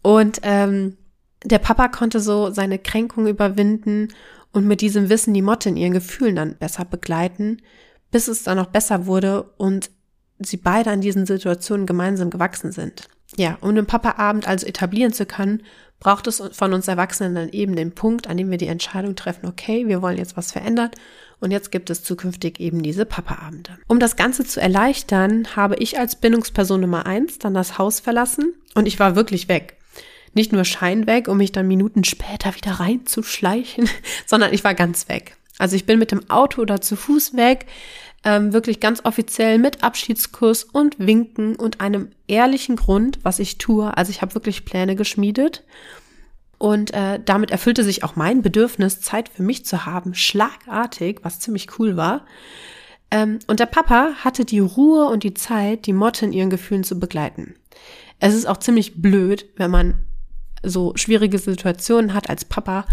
Und 0.03 0.41
ähm, 0.43 0.99
der 1.45 1.59
Papa 1.59 1.89
konnte 1.89 2.21
so 2.21 2.51
seine 2.51 2.79
Kränkung 2.79 3.27
überwinden 3.27 4.09
und 4.53 4.67
mit 4.67 4.83
diesem 4.83 5.09
Wissen 5.09 5.33
die 5.33 5.43
Motte 5.43 5.71
in 5.71 5.77
ihren 5.77 5.93
Gefühlen 5.93 6.37
dann 6.37 6.57
besser 6.57 6.85
begleiten, 6.85 7.63
bis 8.11 8.29
es 8.29 8.43
dann 8.43 8.59
auch 8.59 8.67
besser 8.67 9.07
wurde 9.07 9.45
und 9.57 9.91
sie 10.39 10.59
beide 10.59 10.91
an 10.91 11.01
diesen 11.01 11.25
Situationen 11.25 11.87
gemeinsam 11.87 12.29
gewachsen 12.29 12.73
sind. 12.73 13.09
Ja, 13.37 13.59
um 13.61 13.75
den 13.75 13.87
Papa-Abend 13.87 14.49
also 14.49 14.67
etablieren 14.67 15.13
zu 15.13 15.27
können, 15.27 15.63
braucht 16.01 16.27
es 16.27 16.43
von 16.53 16.73
uns 16.73 16.89
Erwachsenen 16.89 17.35
dann 17.35 17.49
eben 17.51 17.77
den 17.77 17.93
Punkt, 17.93 18.29
an 18.29 18.37
dem 18.37 18.51
wir 18.51 18.59
die 18.59 18.67
Entscheidung 18.67 19.17
treffen, 19.17 19.47
okay, 19.47 19.87
wir 19.87 20.03
wollen 20.03 20.19
jetzt 20.19 20.37
was 20.37 20.53
verändern 20.53 20.91
und 21.41 21.51
jetzt 21.51 21.71
gibt 21.71 21.91
es 21.91 22.03
zukünftig 22.03 22.61
eben 22.61 22.83
diese 22.83 23.07
Papa-Abende. 23.07 23.79
Um 23.89 23.99
das 23.99 24.17
Ganze 24.17 24.45
zu 24.45 24.61
erleichtern, 24.61 25.49
habe 25.57 25.77
ich 25.77 25.99
als 25.99 26.17
Bindungsperson 26.17 26.81
Nummer 26.81 27.07
eins 27.07 27.39
dann 27.39 27.55
das 27.55 27.79
Haus 27.79 28.01
verlassen 28.01 28.55
und 28.75 28.87
ich 28.87 28.99
war 28.99 29.17
wirklich 29.17 29.49
weg. 29.49 29.77
Nicht 30.35 30.53
nur 30.53 30.65
Schein 30.65 31.07
weg, 31.07 31.29
um 31.29 31.39
mich 31.39 31.53
dann 31.53 31.67
Minuten 31.67 32.05
später 32.05 32.55
wieder 32.55 32.73
reinzuschleichen, 32.73 33.89
sondern 34.27 34.53
ich 34.53 34.65
war 34.65 34.75
ganz 34.75 35.09
weg. 35.09 35.37
Also 35.59 35.77
ich 35.77 35.87
bin 35.87 35.99
mit 35.99 36.13
dem 36.13 36.29
Auto 36.29 36.61
oder 36.61 36.83
zu 36.83 36.97
Fuß 36.97 37.35
weg, 37.35 37.67
ähm, 38.27 38.53
wirklich 38.53 38.81
ganz 38.81 39.05
offiziell 39.05 39.59
mit 39.59 39.85
Abschiedskuss 39.85 40.65
und 40.65 40.99
Winken 40.99 41.55
und 41.55 41.81
einem 41.81 42.11
ehrlichen 42.27 42.75
Grund, 42.75 43.21
was 43.23 43.39
ich 43.39 43.57
tue. 43.57 43.97
Also 43.97 44.11
ich 44.11 44.21
habe 44.21 44.35
wirklich 44.35 44.65
Pläne 44.65 44.97
geschmiedet 44.97 45.63
und 46.59 46.93
äh, 46.93 47.21
damit 47.25 47.53
erfüllte 47.53 47.85
sich 47.85 48.03
auch 48.03 48.17
mein 48.17 48.43
Bedürfnis, 48.43 49.01
Zeit 49.01 49.29
für 49.29 49.45
mich 49.45 49.65
zu 49.65 49.87
haben, 49.87 50.13
schlagartig, 50.13 51.21
was 51.23 51.39
ziemlich 51.39 51.79
cool 51.79 51.97
war. 51.97 52.27
Ähm, 53.13 53.39
und 53.47 53.61
der 53.61 53.67
Papa 53.67 54.11
hatte 54.25 54.45
die 54.45 54.59
Ruhe 54.59 55.07
und 55.07 55.23
die 55.23 55.35
Zeit, 55.35 55.87
die 55.87 55.93
Motte 55.93 56.25
in 56.25 56.33
ihren 56.33 56.51
Gefühlen 56.51 56.83
zu 56.83 56.99
begleiten. 56.99 57.55
Es 58.19 58.35
ist 58.35 58.47
auch 58.47 58.57
ziemlich 58.57 59.01
blöd, 59.01 59.47
wenn 59.55 59.71
man 59.71 60.05
so 60.65 60.95
schwierige 60.97 61.39
Situationen 61.39 62.13
hat 62.13 62.29
als 62.29 62.45
Papa 62.45 62.87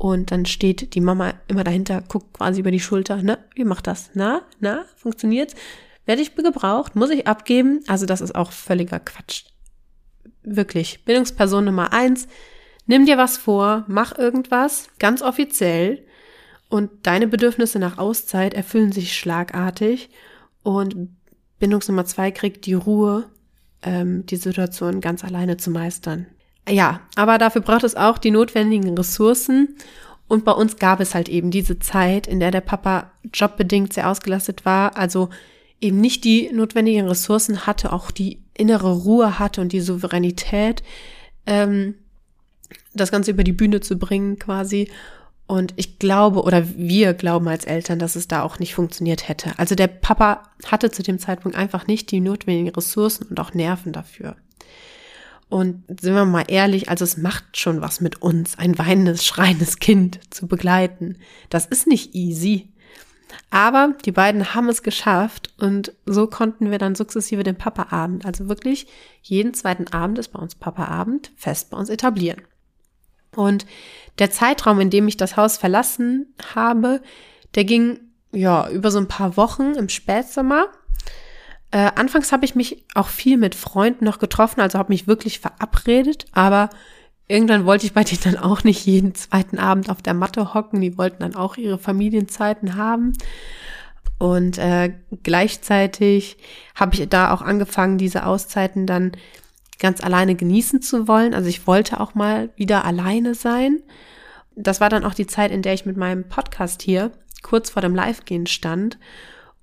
und 0.00 0.30
dann 0.30 0.46
steht 0.46 0.94
die 0.94 1.00
Mama 1.02 1.34
immer 1.46 1.62
dahinter, 1.62 2.02
guckt 2.08 2.32
quasi 2.32 2.60
über 2.60 2.70
die 2.70 2.80
Schulter, 2.80 3.22
ne, 3.22 3.38
wie 3.54 3.64
macht 3.64 3.86
das? 3.86 4.10
Na, 4.14 4.42
na, 4.58 4.86
funktioniert's? 4.96 5.54
Werde 6.06 6.22
ich 6.22 6.34
gebraucht? 6.34 6.96
Muss 6.96 7.10
ich 7.10 7.26
abgeben? 7.26 7.80
Also 7.86 8.06
das 8.06 8.22
ist 8.22 8.34
auch 8.34 8.50
völliger 8.50 8.98
Quatsch. 8.98 9.44
Wirklich. 10.42 11.04
Bildungsperson 11.04 11.66
Nummer 11.66 11.92
eins, 11.92 12.28
Nimm 12.86 13.06
dir 13.06 13.18
was 13.18 13.36
vor, 13.36 13.84
mach 13.86 14.18
irgendwas, 14.18 14.88
ganz 14.98 15.22
offiziell, 15.22 16.04
und 16.68 16.90
deine 17.02 17.28
Bedürfnisse 17.28 17.78
nach 17.78 17.98
Auszeit 17.98 18.52
erfüllen 18.52 18.90
sich 18.90 19.16
schlagartig 19.16 20.10
und 20.64 21.10
Bindungsnummer 21.60 22.04
zwei 22.04 22.32
kriegt 22.32 22.66
die 22.66 22.74
Ruhe, 22.74 23.28
ähm, 23.82 24.26
die 24.26 24.34
Situation 24.34 25.00
ganz 25.00 25.22
alleine 25.22 25.56
zu 25.56 25.70
meistern. 25.70 26.26
Ja, 26.68 27.00
aber 27.16 27.38
dafür 27.38 27.62
braucht 27.62 27.84
es 27.84 27.96
auch 27.96 28.18
die 28.18 28.30
notwendigen 28.30 28.96
Ressourcen. 28.96 29.76
Und 30.28 30.44
bei 30.44 30.52
uns 30.52 30.76
gab 30.76 31.00
es 31.00 31.14
halt 31.14 31.28
eben 31.28 31.50
diese 31.50 31.80
Zeit, 31.80 32.28
in 32.28 32.38
der 32.38 32.52
der 32.52 32.60
Papa 32.60 33.10
jobbedingt 33.34 33.92
sehr 33.92 34.08
ausgelastet 34.08 34.64
war, 34.64 34.96
also 34.96 35.28
eben 35.80 36.00
nicht 36.00 36.24
die 36.24 36.50
notwendigen 36.52 37.08
Ressourcen 37.08 37.66
hatte, 37.66 37.92
auch 37.92 38.10
die 38.10 38.38
innere 38.56 38.92
Ruhe 38.92 39.38
hatte 39.38 39.60
und 39.60 39.72
die 39.72 39.80
Souveränität, 39.80 40.82
ähm, 41.46 41.94
das 42.94 43.10
Ganze 43.10 43.32
über 43.32 43.42
die 43.42 43.52
Bühne 43.52 43.80
zu 43.80 43.96
bringen 43.96 44.38
quasi. 44.38 44.90
Und 45.46 45.72
ich 45.74 45.98
glaube, 45.98 46.44
oder 46.44 46.76
wir 46.76 47.14
glauben 47.14 47.48
als 47.48 47.64
Eltern, 47.64 47.98
dass 47.98 48.14
es 48.14 48.28
da 48.28 48.42
auch 48.42 48.60
nicht 48.60 48.74
funktioniert 48.74 49.28
hätte. 49.28 49.58
Also 49.58 49.74
der 49.74 49.88
Papa 49.88 50.44
hatte 50.64 50.92
zu 50.92 51.02
dem 51.02 51.18
Zeitpunkt 51.18 51.58
einfach 51.58 51.88
nicht 51.88 52.12
die 52.12 52.20
notwendigen 52.20 52.70
Ressourcen 52.70 53.26
und 53.28 53.40
auch 53.40 53.52
Nerven 53.52 53.92
dafür. 53.92 54.36
Und 55.50 55.82
sind 56.00 56.14
wir 56.14 56.24
mal 56.24 56.44
ehrlich, 56.46 56.88
also 56.88 57.04
es 57.04 57.16
macht 57.16 57.58
schon 57.58 57.80
was 57.80 58.00
mit 58.00 58.22
uns, 58.22 58.56
ein 58.56 58.78
weinendes, 58.78 59.26
schreiendes 59.26 59.80
Kind 59.80 60.20
zu 60.32 60.46
begleiten. 60.46 61.18
Das 61.50 61.66
ist 61.66 61.88
nicht 61.88 62.14
easy. 62.14 62.72
Aber 63.50 63.94
die 64.04 64.12
beiden 64.12 64.54
haben 64.54 64.68
es 64.68 64.82
geschafft 64.82 65.52
und 65.58 65.92
so 66.06 66.28
konnten 66.28 66.70
wir 66.70 66.78
dann 66.78 66.94
sukzessive 66.94 67.42
den 67.42 67.56
Papa-Abend, 67.56 68.24
also 68.24 68.48
wirklich 68.48 68.86
jeden 69.22 69.54
zweiten 69.54 69.88
Abend 69.88 70.18
ist 70.18 70.28
bei 70.28 70.38
uns 70.38 70.54
Papa-Abend, 70.54 71.32
fest 71.36 71.70
bei 71.70 71.76
uns 71.76 71.88
etablieren. 71.88 72.42
Und 73.34 73.66
der 74.18 74.30
Zeitraum, 74.30 74.80
in 74.80 74.90
dem 74.90 75.08
ich 75.08 75.16
das 75.16 75.36
Haus 75.36 75.56
verlassen 75.56 76.34
habe, 76.54 77.02
der 77.54 77.64
ging 77.64 78.00
ja 78.32 78.68
über 78.70 78.90
so 78.90 78.98
ein 78.98 79.08
paar 79.08 79.36
Wochen 79.36 79.72
im 79.74 79.88
Spätsommer. 79.88 80.68
Äh, 81.70 81.90
anfangs 81.94 82.32
habe 82.32 82.44
ich 82.44 82.54
mich 82.54 82.84
auch 82.94 83.08
viel 83.08 83.36
mit 83.36 83.54
Freunden 83.54 84.04
noch 84.04 84.18
getroffen, 84.18 84.60
also 84.60 84.78
habe 84.78 84.92
mich 84.92 85.06
wirklich 85.06 85.38
verabredet, 85.38 86.26
aber 86.32 86.70
irgendwann 87.28 87.64
wollte 87.64 87.86
ich 87.86 87.92
bei 87.92 88.02
denen 88.02 88.20
dann 88.24 88.36
auch 88.36 88.64
nicht 88.64 88.84
jeden 88.86 89.14
zweiten 89.14 89.58
Abend 89.58 89.88
auf 89.88 90.02
der 90.02 90.14
Matte 90.14 90.52
hocken. 90.52 90.80
Die 90.80 90.98
wollten 90.98 91.20
dann 91.20 91.36
auch 91.36 91.56
ihre 91.56 91.78
Familienzeiten 91.78 92.74
haben. 92.74 93.12
Und 94.18 94.58
äh, 94.58 94.92
gleichzeitig 95.22 96.36
habe 96.74 96.94
ich 96.94 97.08
da 97.08 97.32
auch 97.32 97.40
angefangen, 97.40 97.98
diese 97.98 98.26
Auszeiten 98.26 98.86
dann 98.86 99.12
ganz 99.78 100.02
alleine 100.02 100.34
genießen 100.34 100.82
zu 100.82 101.08
wollen. 101.08 101.32
Also 101.32 101.48
ich 101.48 101.66
wollte 101.66 102.00
auch 102.00 102.14
mal 102.14 102.50
wieder 102.56 102.84
alleine 102.84 103.34
sein. 103.34 103.80
Das 104.56 104.80
war 104.80 104.90
dann 104.90 105.04
auch 105.04 105.14
die 105.14 105.26
Zeit, 105.26 105.52
in 105.52 105.62
der 105.62 105.72
ich 105.72 105.86
mit 105.86 105.96
meinem 105.96 106.28
Podcast 106.28 106.82
hier 106.82 107.12
kurz 107.42 107.70
vor 107.70 107.80
dem 107.80 107.94
Live-Gehen 107.94 108.46
stand. 108.46 108.98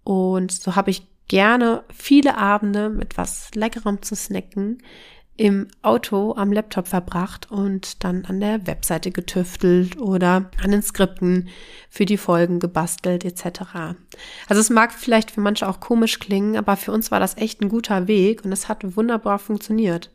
Und 0.04 0.52
so 0.52 0.76
habe 0.76 0.90
ich 0.90 1.06
gerne 1.28 1.84
viele 1.94 2.38
Abende 2.38 2.90
mit 2.90 3.18
was 3.18 3.54
Leckerem 3.54 4.02
zu 4.02 4.16
snacken 4.16 4.80
im 5.38 5.68
Auto 5.84 6.34
am 6.36 6.52
Laptop 6.52 6.88
verbracht 6.88 7.52
und 7.52 8.04
dann 8.04 8.26
an 8.26 8.40
der 8.40 8.66
Webseite 8.66 9.12
getüftelt 9.12 9.98
oder 10.00 10.50
an 10.64 10.72
den 10.72 10.82
Skripten 10.82 11.50
für 11.90 12.06
die 12.06 12.18
Folgen 12.18 12.60
gebastelt 12.60 13.24
etc. 13.24 13.62
Also 14.50 14.60
es 14.60 14.72
mag 14.72 14.92
vielleicht 14.92 15.30
für 15.30 15.42
manche 15.42 15.68
auch 15.70 15.80
komisch 15.80 16.18
klingen, 16.18 16.58
aber 16.58 16.76
für 16.76 16.92
uns 16.92 17.12
war 17.12 17.20
das 17.20 17.38
echt 17.38 17.62
ein 17.62 17.70
guter 17.70 18.08
Weg 18.08 18.44
und 18.44 18.52
es 18.52 18.68
hat 18.68 18.98
wunderbar 18.98 19.38
funktioniert. 19.38 20.10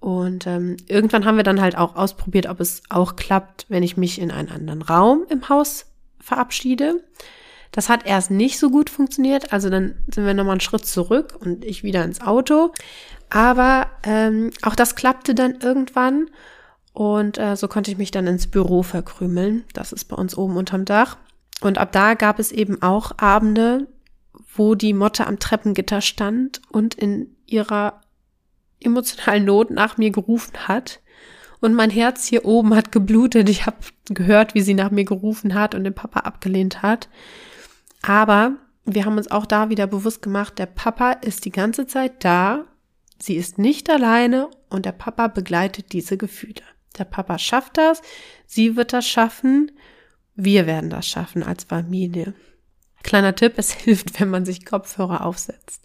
Und 0.00 0.46
ähm, 0.46 0.76
irgendwann 0.86 1.24
haben 1.24 1.38
wir 1.38 1.42
dann 1.42 1.62
halt 1.62 1.78
auch 1.78 1.96
ausprobiert, 1.96 2.46
ob 2.46 2.60
es 2.60 2.82
auch 2.90 3.16
klappt, 3.16 3.64
wenn 3.70 3.82
ich 3.82 3.96
mich 3.96 4.20
in 4.20 4.30
einen 4.30 4.50
anderen 4.50 4.82
Raum 4.82 5.24
im 5.30 5.48
Haus 5.48 5.86
verabschiede. 6.20 7.02
Das 7.76 7.90
hat 7.90 8.06
erst 8.06 8.30
nicht 8.30 8.58
so 8.58 8.70
gut 8.70 8.88
funktioniert, 8.88 9.52
also 9.52 9.68
dann 9.68 9.96
sind 10.12 10.24
wir 10.24 10.32
nochmal 10.32 10.52
einen 10.52 10.60
Schritt 10.60 10.86
zurück 10.86 11.36
und 11.38 11.62
ich 11.62 11.82
wieder 11.84 12.04
ins 12.04 12.22
Auto. 12.22 12.72
Aber 13.28 13.88
ähm, 14.02 14.50
auch 14.62 14.74
das 14.74 14.96
klappte 14.96 15.34
dann 15.34 15.58
irgendwann 15.60 16.30
und 16.94 17.36
äh, 17.36 17.54
so 17.54 17.68
konnte 17.68 17.90
ich 17.90 17.98
mich 17.98 18.10
dann 18.10 18.26
ins 18.26 18.46
Büro 18.46 18.82
verkrümeln. 18.82 19.64
Das 19.74 19.92
ist 19.92 20.06
bei 20.06 20.16
uns 20.16 20.38
oben 20.38 20.56
unterm 20.56 20.86
Dach. 20.86 21.18
Und 21.60 21.76
ab 21.76 21.92
da 21.92 22.14
gab 22.14 22.38
es 22.38 22.50
eben 22.50 22.80
auch 22.80 23.12
Abende, 23.18 23.86
wo 24.54 24.74
die 24.74 24.94
Motte 24.94 25.26
am 25.26 25.38
Treppengitter 25.38 26.00
stand 26.00 26.62
und 26.70 26.94
in 26.94 27.36
ihrer 27.44 28.00
emotionalen 28.80 29.44
Not 29.44 29.70
nach 29.70 29.98
mir 29.98 30.10
gerufen 30.10 30.66
hat. 30.66 31.00
Und 31.60 31.74
mein 31.74 31.90
Herz 31.90 32.24
hier 32.24 32.46
oben 32.46 32.74
hat 32.74 32.90
geblutet. 32.90 33.50
Ich 33.50 33.66
habe 33.66 33.76
gehört, 34.08 34.54
wie 34.54 34.62
sie 34.62 34.72
nach 34.72 34.90
mir 34.90 35.04
gerufen 35.04 35.52
hat 35.52 35.74
und 35.74 35.84
den 35.84 35.94
Papa 35.94 36.20
abgelehnt 36.20 36.80
hat. 36.80 37.10
Aber 38.06 38.56
wir 38.84 39.04
haben 39.04 39.18
uns 39.18 39.30
auch 39.30 39.46
da 39.46 39.68
wieder 39.68 39.86
bewusst 39.86 40.22
gemacht, 40.22 40.58
der 40.58 40.66
Papa 40.66 41.12
ist 41.12 41.44
die 41.44 41.50
ganze 41.50 41.86
Zeit 41.86 42.24
da 42.24 42.64
Sie 43.18 43.36
ist 43.36 43.58
nicht 43.58 43.88
alleine 43.88 44.50
und 44.68 44.84
der 44.84 44.92
Papa 44.92 45.28
begleitet 45.28 45.92
diese 45.92 46.16
Gefühle. 46.16 46.62
Der 46.98 47.04
Papa 47.04 47.38
schafft 47.38 47.78
das, 47.78 48.02
sie 48.46 48.76
wird 48.76 48.92
das 48.92 49.06
schaffen, 49.06 49.72
wir 50.34 50.66
werden 50.66 50.90
das 50.90 51.08
schaffen 51.08 51.42
als 51.42 51.64
Familie. 51.64 52.34
Kleiner 53.02 53.34
Tipp, 53.34 53.54
es 53.56 53.72
hilft, 53.72 54.20
wenn 54.20 54.30
man 54.30 54.44
sich 54.44 54.66
Kopfhörer 54.66 55.24
aufsetzt. 55.24 55.82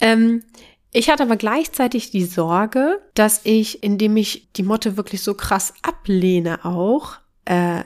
Ähm, 0.00 0.44
ich 0.92 1.10
hatte 1.10 1.24
aber 1.24 1.36
gleichzeitig 1.36 2.10
die 2.10 2.24
Sorge, 2.24 3.02
dass 3.14 3.42
ich, 3.44 3.82
indem 3.82 4.16
ich 4.16 4.52
die 4.52 4.62
Motte 4.62 4.96
wirklich 4.96 5.22
so 5.22 5.34
krass 5.34 5.74
ablehne 5.82 6.64
auch, 6.64 7.16
äh, 7.44 7.82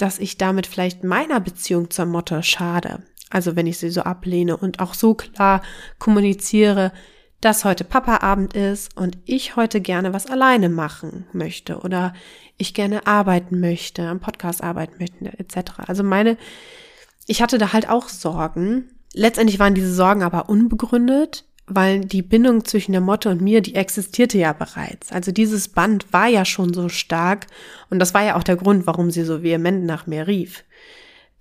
dass 0.00 0.18
ich 0.18 0.38
damit 0.38 0.66
vielleicht 0.66 1.04
meiner 1.04 1.40
Beziehung 1.40 1.90
zur 1.90 2.06
Motte 2.06 2.42
schade. 2.42 3.02
Also 3.30 3.54
wenn 3.54 3.66
ich 3.66 3.78
sie 3.78 3.90
so 3.90 4.02
ablehne 4.02 4.56
und 4.56 4.80
auch 4.80 4.94
so 4.94 5.14
klar 5.14 5.62
kommuniziere, 5.98 6.92
dass 7.40 7.64
heute 7.64 7.84
Papa-Abend 7.84 8.54
ist 8.54 8.96
und 8.96 9.18
ich 9.24 9.56
heute 9.56 9.80
gerne 9.80 10.12
was 10.12 10.26
alleine 10.26 10.68
machen 10.68 11.26
möchte 11.32 11.78
oder 11.78 12.12
ich 12.58 12.74
gerne 12.74 13.06
arbeiten 13.06 13.60
möchte, 13.60 14.06
am 14.06 14.20
Podcast 14.20 14.62
arbeiten 14.62 14.96
möchte, 14.98 15.38
etc. 15.38 15.72
Also 15.86 16.02
meine, 16.02 16.36
ich 17.26 17.40
hatte 17.40 17.58
da 17.58 17.72
halt 17.72 17.88
auch 17.88 18.08
Sorgen. 18.08 18.90
Letztendlich 19.14 19.58
waren 19.58 19.74
diese 19.74 19.94
Sorgen 19.94 20.22
aber 20.22 20.48
unbegründet, 20.48 21.44
weil 21.70 22.00
die 22.00 22.22
Bindung 22.22 22.64
zwischen 22.64 22.92
der 22.92 23.00
Motte 23.00 23.30
und 23.30 23.40
mir, 23.40 23.62
die 23.62 23.74
existierte 23.74 24.38
ja 24.38 24.52
bereits. 24.52 25.12
Also 25.12 25.32
dieses 25.32 25.68
Band 25.68 26.12
war 26.12 26.26
ja 26.26 26.44
schon 26.44 26.74
so 26.74 26.88
stark 26.88 27.46
und 27.88 27.98
das 27.98 28.12
war 28.12 28.24
ja 28.24 28.36
auch 28.36 28.42
der 28.42 28.56
Grund, 28.56 28.86
warum 28.86 29.10
sie 29.10 29.24
so 29.24 29.42
vehement 29.42 29.84
nach 29.84 30.06
mir 30.06 30.26
rief. 30.26 30.64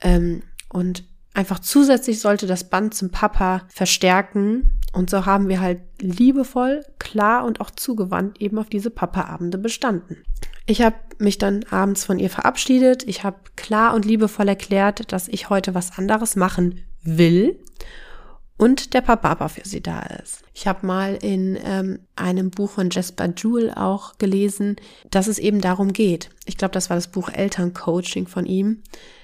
Ähm, 0.02 0.44
und 0.70 1.04
einfach 1.34 1.60
zusätzlich 1.60 2.20
sollte 2.20 2.48
das 2.48 2.70
Band 2.70 2.94
zum 2.94 3.10
Papa 3.10 3.64
verstärken 3.70 4.80
und 4.94 5.10
so 5.10 5.26
haben 5.26 5.50
wir 5.50 5.62
halt 5.62 5.82
liebevoll, 6.00 6.84
klar 7.00 7.46
und 7.46 7.62
auch 7.62 7.72
zugewandt 7.72 8.42
eben 8.42 8.58
auf 8.58 8.70
diese 8.70 8.90
Papa-Abende 8.90 9.58
bestanden. 9.58 10.18
Ich 10.66 10.82
habe 10.82 10.96
mich 11.18 11.38
dann 11.38 11.66
abends 11.70 12.06
von 12.06 12.20
ihr 12.20 12.30
verabschiedet. 12.30 13.04
Ich 13.08 13.24
habe 13.24 13.38
klar 13.56 13.94
und 13.94 14.06
liebevoll 14.06 14.48
erklärt, 14.48 15.12
dass 15.12 15.28
ich 15.28 15.50
heute 15.50 15.74
was 15.74 15.98
anderes 15.98 16.36
machen 16.36 16.82
will 17.04 17.60
und 18.60 18.94
der 18.94 19.00
Papa 19.00 19.48
für 19.48 19.66
sie 19.66 19.82
da 19.82 20.02
ist. 20.02 20.44
Ich 20.54 20.68
habe 20.68 20.86
mal 20.86 21.18
in 21.22 21.58
ähm, 21.64 22.00
einem 22.18 22.52
Buch 22.52 22.72
von 22.72 22.90
Jasper 22.90 23.34
Jewell 23.36 23.74
auch 23.74 24.18
gelesen, 24.18 24.76
dass 25.10 25.28
es 25.28 25.40
eben 25.40 25.62
darum 25.62 25.94
geht. 25.94 26.30
Ich 26.46 26.58
glaube, 26.58 26.74
das 26.74 26.90
war 26.90 26.98
das 26.98 27.08
Buch 27.08 27.30
Elterncoaching 27.30 28.28
von 28.28 28.46
ihm. 28.46 28.84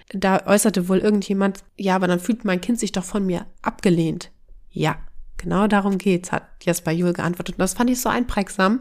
Da 0.10 0.48
äußerte 0.48 0.88
wohl 0.88 1.00
irgendjemand, 1.00 1.66
ja, 1.76 1.96
aber 1.96 2.08
dann 2.08 2.22
fühlt 2.22 2.46
mein 2.46 2.62
Kind 2.62 2.80
sich 2.80 2.94
doch 2.94 3.04
von 3.04 3.26
mir 3.26 3.46
abgelehnt. 3.62 4.32
Ja, 4.72 4.96
genau 5.36 5.68
darum 5.68 5.98
geht's, 5.98 6.32
hat 6.32 6.44
Jasper 6.64 6.92
Jewell 6.92 7.12
geantwortet. 7.12 7.56
Und 7.56 7.62
das 7.62 7.74
fand 7.74 7.90
ich 7.90 8.00
so 8.00 8.08
einprägsam, 8.08 8.80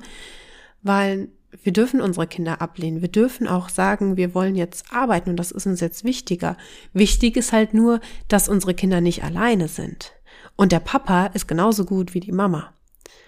weil 0.83 1.31
wir 1.65 1.73
dürfen 1.73 2.01
unsere 2.01 2.29
Kinder 2.29 2.63
ablehnen. 2.63 3.01
Wir 3.01 3.09
dürfen 3.09 3.49
auch 3.49 3.69
sagen, 3.69 4.17
wir 4.17 4.35
wollen 4.35 4.55
jetzt 4.55 4.93
arbeiten 4.93 5.31
und 5.31 5.37
das 5.37 5.51
ist 5.51 5.67
uns 5.67 5.81
jetzt 5.81 6.05
wichtiger. 6.05 6.57
Wichtig 6.93 7.37
ist 7.37 7.53
halt 7.53 7.75
nur, 7.75 7.99
dass 8.29 8.49
unsere 8.49 8.75
Kinder 8.75 9.01
nicht 9.01 9.25
alleine 9.25 9.67
sind. 9.67 10.13
Und 10.57 10.73
der 10.73 10.81
Papa 10.81 11.27
ist 11.27 11.49
genauso 11.49 11.85
gut 11.85 12.15
wie 12.15 12.21
die 12.21 12.33
Mama. 12.33 12.73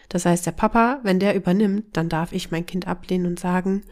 Das 0.08 0.24
heißt, 0.24 0.46
der 0.46 0.52
Papa, 0.52 1.00
wenn 1.02 1.18
der 1.18 1.34
übernimmt, 1.34 1.96
dann 1.96 2.08
darf 2.08 2.32
ich 2.32 2.50
mein 2.50 2.66
Kind 2.66 2.86
ablehnen 2.86 3.26
und 3.26 3.40
sagen, 3.40 3.82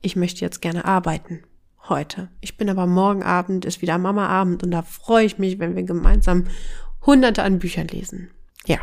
ich 0.00 0.16
möchte 0.16 0.40
jetzt 0.40 0.62
gerne 0.62 0.84
arbeiten. 0.84 1.42
Heute. 1.88 2.28
Ich 2.40 2.56
bin 2.56 2.70
aber 2.70 2.86
morgen 2.86 3.22
Abend, 3.22 3.64
ist 3.64 3.82
wieder 3.82 3.98
Mama-Abend 3.98 4.62
und 4.62 4.70
da 4.70 4.82
freue 4.82 5.26
ich 5.26 5.38
mich, 5.38 5.58
wenn 5.58 5.76
wir 5.76 5.82
gemeinsam 5.82 6.44
hunderte 7.04 7.42
an 7.42 7.58
Büchern 7.58 7.88
lesen. 7.88 8.30
Ja. 8.66 8.78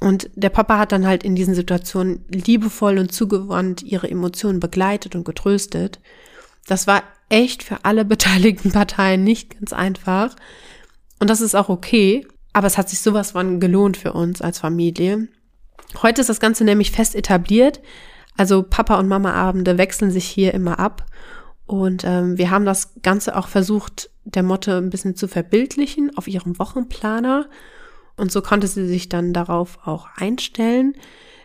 Und 0.00 0.30
der 0.34 0.48
Papa 0.48 0.78
hat 0.78 0.92
dann 0.92 1.06
halt 1.06 1.24
in 1.24 1.34
diesen 1.34 1.54
Situationen 1.54 2.24
liebevoll 2.28 2.98
und 2.98 3.12
zugewandt 3.12 3.82
ihre 3.82 4.10
Emotionen 4.10 4.60
begleitet 4.60 5.14
und 5.14 5.24
getröstet. 5.24 6.00
Das 6.66 6.86
war 6.86 7.02
echt 7.28 7.62
für 7.62 7.84
alle 7.84 8.04
beteiligten 8.06 8.72
Parteien 8.72 9.24
nicht 9.24 9.58
ganz 9.58 9.72
einfach. 9.72 10.36
Und 11.18 11.30
das 11.30 11.40
ist 11.40 11.54
auch 11.54 11.68
okay. 11.68 12.26
Aber 12.52 12.66
es 12.66 12.78
hat 12.78 12.88
sich 12.88 13.00
sowas 13.00 13.32
von 13.32 13.60
gelohnt 13.60 13.96
für 13.96 14.12
uns 14.12 14.42
als 14.42 14.58
Familie. 14.58 15.28
Heute 16.02 16.20
ist 16.20 16.30
das 16.30 16.40
Ganze 16.40 16.64
nämlich 16.64 16.90
fest 16.90 17.14
etabliert. 17.14 17.80
Also 18.36 18.62
Papa 18.62 18.98
und 18.98 19.08
Mama 19.08 19.32
Abende 19.32 19.78
wechseln 19.78 20.10
sich 20.10 20.26
hier 20.26 20.54
immer 20.54 20.78
ab. 20.78 21.06
Und 21.66 22.04
ähm, 22.04 22.36
wir 22.38 22.50
haben 22.50 22.64
das 22.64 22.94
Ganze 23.02 23.36
auch 23.36 23.48
versucht, 23.48 24.10
der 24.24 24.42
Motte 24.42 24.76
ein 24.78 24.90
bisschen 24.90 25.14
zu 25.14 25.28
verbildlichen 25.28 26.16
auf 26.16 26.26
ihrem 26.26 26.58
Wochenplaner. 26.58 27.48
Und 28.16 28.32
so 28.32 28.42
konnte 28.42 28.66
sie 28.66 28.86
sich 28.86 29.08
dann 29.08 29.32
darauf 29.32 29.78
auch 29.86 30.08
einstellen. 30.16 30.94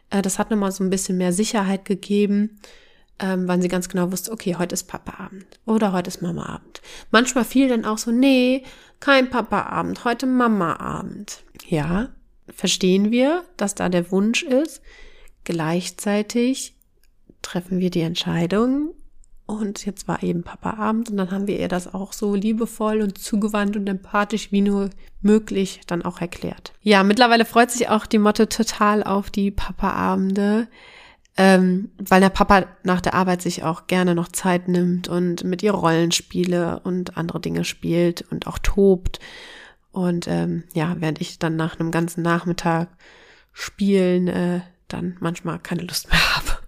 Äh, 0.10 0.22
das 0.22 0.40
hat 0.40 0.50
nochmal 0.50 0.72
so 0.72 0.84
ein 0.84 0.90
bisschen 0.90 1.18
mehr 1.18 1.34
Sicherheit 1.34 1.86
gegeben, 1.86 2.60
ähm, 3.20 3.48
weil 3.48 3.62
sie 3.62 3.68
ganz 3.68 3.90
genau 3.90 4.12
wusste, 4.12 4.32
okay, 4.32 4.56
heute 4.58 4.74
ist 4.74 4.86
Papa-Abend 4.86 5.46
oder 5.66 5.94
heute 5.94 6.10
ist 6.10 6.22
Mama-Abend. 6.22 6.82
Manchmal 7.12 7.46
fiel 7.46 7.70
dann 7.70 7.86
auch 7.86 7.98
so, 7.98 8.12
nee, 8.12 8.64
kein 9.00 9.30
Papa-Abend, 9.30 10.04
heute 10.04 10.26
Mama-Abend. 10.26 11.44
Ja, 11.68 12.10
verstehen 12.50 13.12
wir, 13.12 13.44
dass 13.58 13.76
da 13.76 13.90
der 13.90 14.12
Wunsch 14.12 14.44
ist. 14.44 14.82
Gleichzeitig 15.44 16.76
treffen 17.42 17.80
wir 17.80 17.90
die 17.90 18.02
Entscheidung 18.02 18.94
und 19.46 19.86
jetzt 19.86 20.08
war 20.08 20.24
eben 20.24 20.44
Papa-Abend 20.44 21.12
und 21.12 21.18
dann 21.18 21.30
haben 21.30 21.48
wir 21.48 21.60
ihr 21.60 21.68
das 21.68 21.94
auch 21.94 22.14
so 22.14 22.34
liebevoll 22.34 23.02
und 23.02 23.20
zugewandt 23.20 23.78
und 23.78 23.88
empathisch 23.88 24.52
wie 24.52 24.62
nur 24.62 24.90
möglich 25.22 25.82
dann 25.86 26.02
auch 26.02 26.20
erklärt. 26.20 26.74
Ja, 26.82 27.04
mittlerweile 27.04 27.46
freut 27.46 27.70
sich 27.70 27.90
auch 27.90 28.08
die 28.08 28.18
Motte 28.18 28.50
total 28.50 29.04
auf 29.04 29.30
die 29.30 29.52
Papa-Abende 29.52 30.68
ähm, 31.38 31.92
weil 31.98 32.22
der 32.22 32.30
Papa 32.30 32.66
nach 32.84 33.02
der 33.02 33.14
Arbeit 33.14 33.42
sich 33.42 33.64
auch 33.64 33.88
gerne 33.88 34.16
noch 34.16 34.30
Zeit 34.30 34.68
nimmt 34.68 35.08
und 35.08 35.44
mit 35.44 35.64
ihr 35.64 35.72
Rollenspiele 35.72 36.80
und 36.84 37.18
andere 37.18 37.42
Dinge 37.42 37.66
spielt 37.66 38.22
und 38.32 38.48
auch 38.48 38.58
tobt. 38.60 39.20
Und 39.92 40.28
ähm, 40.28 40.64
ja, 40.74 40.96
während 41.00 41.20
ich 41.20 41.40
dann 41.40 41.56
nach 41.56 41.80
einem 41.80 41.92
ganzen 41.92 42.22
Nachmittag 42.22 42.90
spielen 43.52 44.28
äh, 44.28 44.62
dann 44.88 45.18
manchmal 45.20 45.60
keine 45.60 45.84
Lust 45.84 46.10
mehr 46.10 46.36
habe 46.36 46.60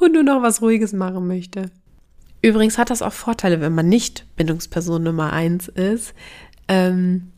und 0.00 0.12
nur 0.12 0.22
noch 0.22 0.42
was 0.42 0.62
Ruhiges 0.62 0.92
machen 0.92 1.26
möchte. 1.26 1.70
Übrigens 2.42 2.76
hat 2.76 2.90
das 2.90 3.02
auch 3.02 3.12
Vorteile, 3.12 3.60
wenn 3.60 3.74
man 3.74 3.88
nicht 3.88 4.26
Bindungsperson 4.36 5.02
Nummer 5.02 5.32
eins 5.32 5.68
ist. 5.68 6.14
Ähm, 6.68 7.32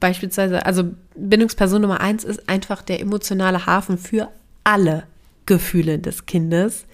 beispielsweise, 0.00 0.66
also 0.66 0.90
Bindungsperson 1.14 1.80
Nummer 1.80 2.00
eins 2.00 2.24
ist 2.24 2.48
einfach 2.48 2.82
der 2.82 3.00
emotionale 3.00 3.66
Hafen 3.66 3.98
für 3.98 4.30
alle 4.64 5.04
Gefühle 5.48 5.98
des 5.98 6.26
Kindes. 6.26 6.84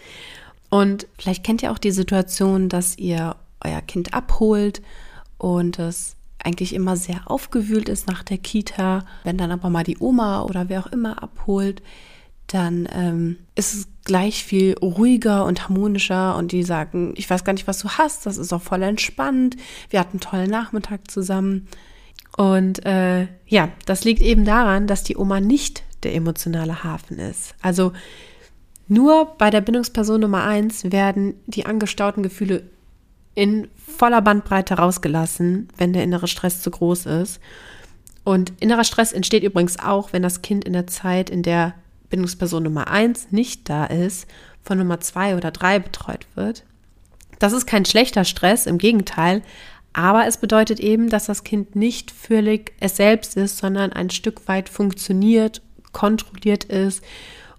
Und 0.70 1.06
vielleicht 1.18 1.44
kennt 1.44 1.62
ihr 1.62 1.72
auch 1.72 1.78
die 1.78 1.90
Situation, 1.90 2.68
dass 2.70 2.96
ihr 2.96 3.36
euer 3.62 3.82
Kind 3.82 4.14
abholt 4.14 4.80
und 5.38 5.78
es 5.78 6.16
eigentlich 6.42 6.74
immer 6.74 6.96
sehr 6.96 7.22
aufgewühlt 7.30 7.88
ist 7.88 8.06
nach 8.06 8.22
der 8.22 8.38
Kita. 8.38 9.04
Wenn 9.24 9.38
dann 9.38 9.50
aber 9.50 9.70
mal 9.70 9.82
die 9.84 9.98
Oma 9.98 10.42
oder 10.42 10.68
wer 10.68 10.80
auch 10.80 10.92
immer 10.92 11.22
abholt, 11.22 11.82
dann 12.46 12.88
ähm, 12.92 13.38
ist 13.54 13.74
es 13.74 13.88
gleich 14.04 14.44
viel 14.44 14.74
ruhiger 14.80 15.46
und 15.46 15.64
harmonischer 15.64 16.36
und 16.36 16.52
die 16.52 16.62
sagen, 16.62 17.14
ich 17.16 17.28
weiß 17.28 17.42
gar 17.42 17.54
nicht, 17.54 17.66
was 17.66 17.78
du 17.78 17.88
hast, 17.88 18.26
das 18.26 18.36
ist 18.36 18.52
auch 18.52 18.62
voll 18.62 18.82
entspannt, 18.82 19.56
wir 19.90 19.98
hatten 19.98 20.18
einen 20.18 20.20
tollen 20.20 20.50
Nachmittag 20.50 21.10
zusammen. 21.10 21.66
Und 22.36 22.84
äh, 22.84 23.26
ja, 23.46 23.70
das 23.86 24.04
liegt 24.04 24.20
eben 24.20 24.44
daran, 24.44 24.86
dass 24.86 25.02
die 25.02 25.16
Oma 25.16 25.40
nicht 25.40 25.82
der 26.02 26.14
emotionale 26.14 26.84
Hafen 26.84 27.18
ist. 27.18 27.54
Also 27.62 27.92
nur 28.86 29.34
bei 29.38 29.50
der 29.50 29.60
Bindungsperson 29.60 30.20
Nummer 30.20 30.44
eins 30.44 30.90
werden 30.92 31.34
die 31.46 31.66
angestauten 31.66 32.22
Gefühle 32.22 32.64
in 33.34 33.68
voller 33.76 34.22
Bandbreite 34.22 34.74
rausgelassen, 34.74 35.68
wenn 35.76 35.92
der 35.92 36.04
innere 36.04 36.28
Stress 36.28 36.60
zu 36.60 36.70
groß 36.70 37.06
ist. 37.06 37.40
Und 38.22 38.52
innerer 38.60 38.84
Stress 38.84 39.12
entsteht 39.12 39.42
übrigens 39.42 39.78
auch, 39.78 40.12
wenn 40.12 40.22
das 40.22 40.42
Kind 40.42 40.64
in 40.64 40.72
der 40.72 40.86
Zeit, 40.86 41.30
in 41.30 41.42
der 41.42 41.74
Bindungsperson 42.10 42.62
Nummer 42.62 42.88
eins 42.88 43.28
nicht 43.30 43.68
da 43.68 43.86
ist, 43.86 44.26
von 44.62 44.78
Nummer 44.78 45.00
zwei 45.00 45.36
oder 45.36 45.50
drei 45.50 45.78
betreut 45.78 46.26
wird. 46.34 46.64
Das 47.38 47.52
ist 47.52 47.66
kein 47.66 47.84
schlechter 47.84 48.24
Stress, 48.24 48.66
im 48.66 48.78
Gegenteil, 48.78 49.42
aber 49.92 50.26
es 50.26 50.38
bedeutet 50.38 50.80
eben, 50.80 51.08
dass 51.08 51.26
das 51.26 51.44
Kind 51.44 51.76
nicht 51.76 52.10
völlig 52.10 52.72
es 52.80 52.96
selbst 52.96 53.36
ist, 53.36 53.58
sondern 53.58 53.92
ein 53.92 54.10
Stück 54.10 54.48
weit 54.48 54.68
funktioniert, 54.68 55.60
kontrolliert 55.92 56.64
ist 56.64 57.02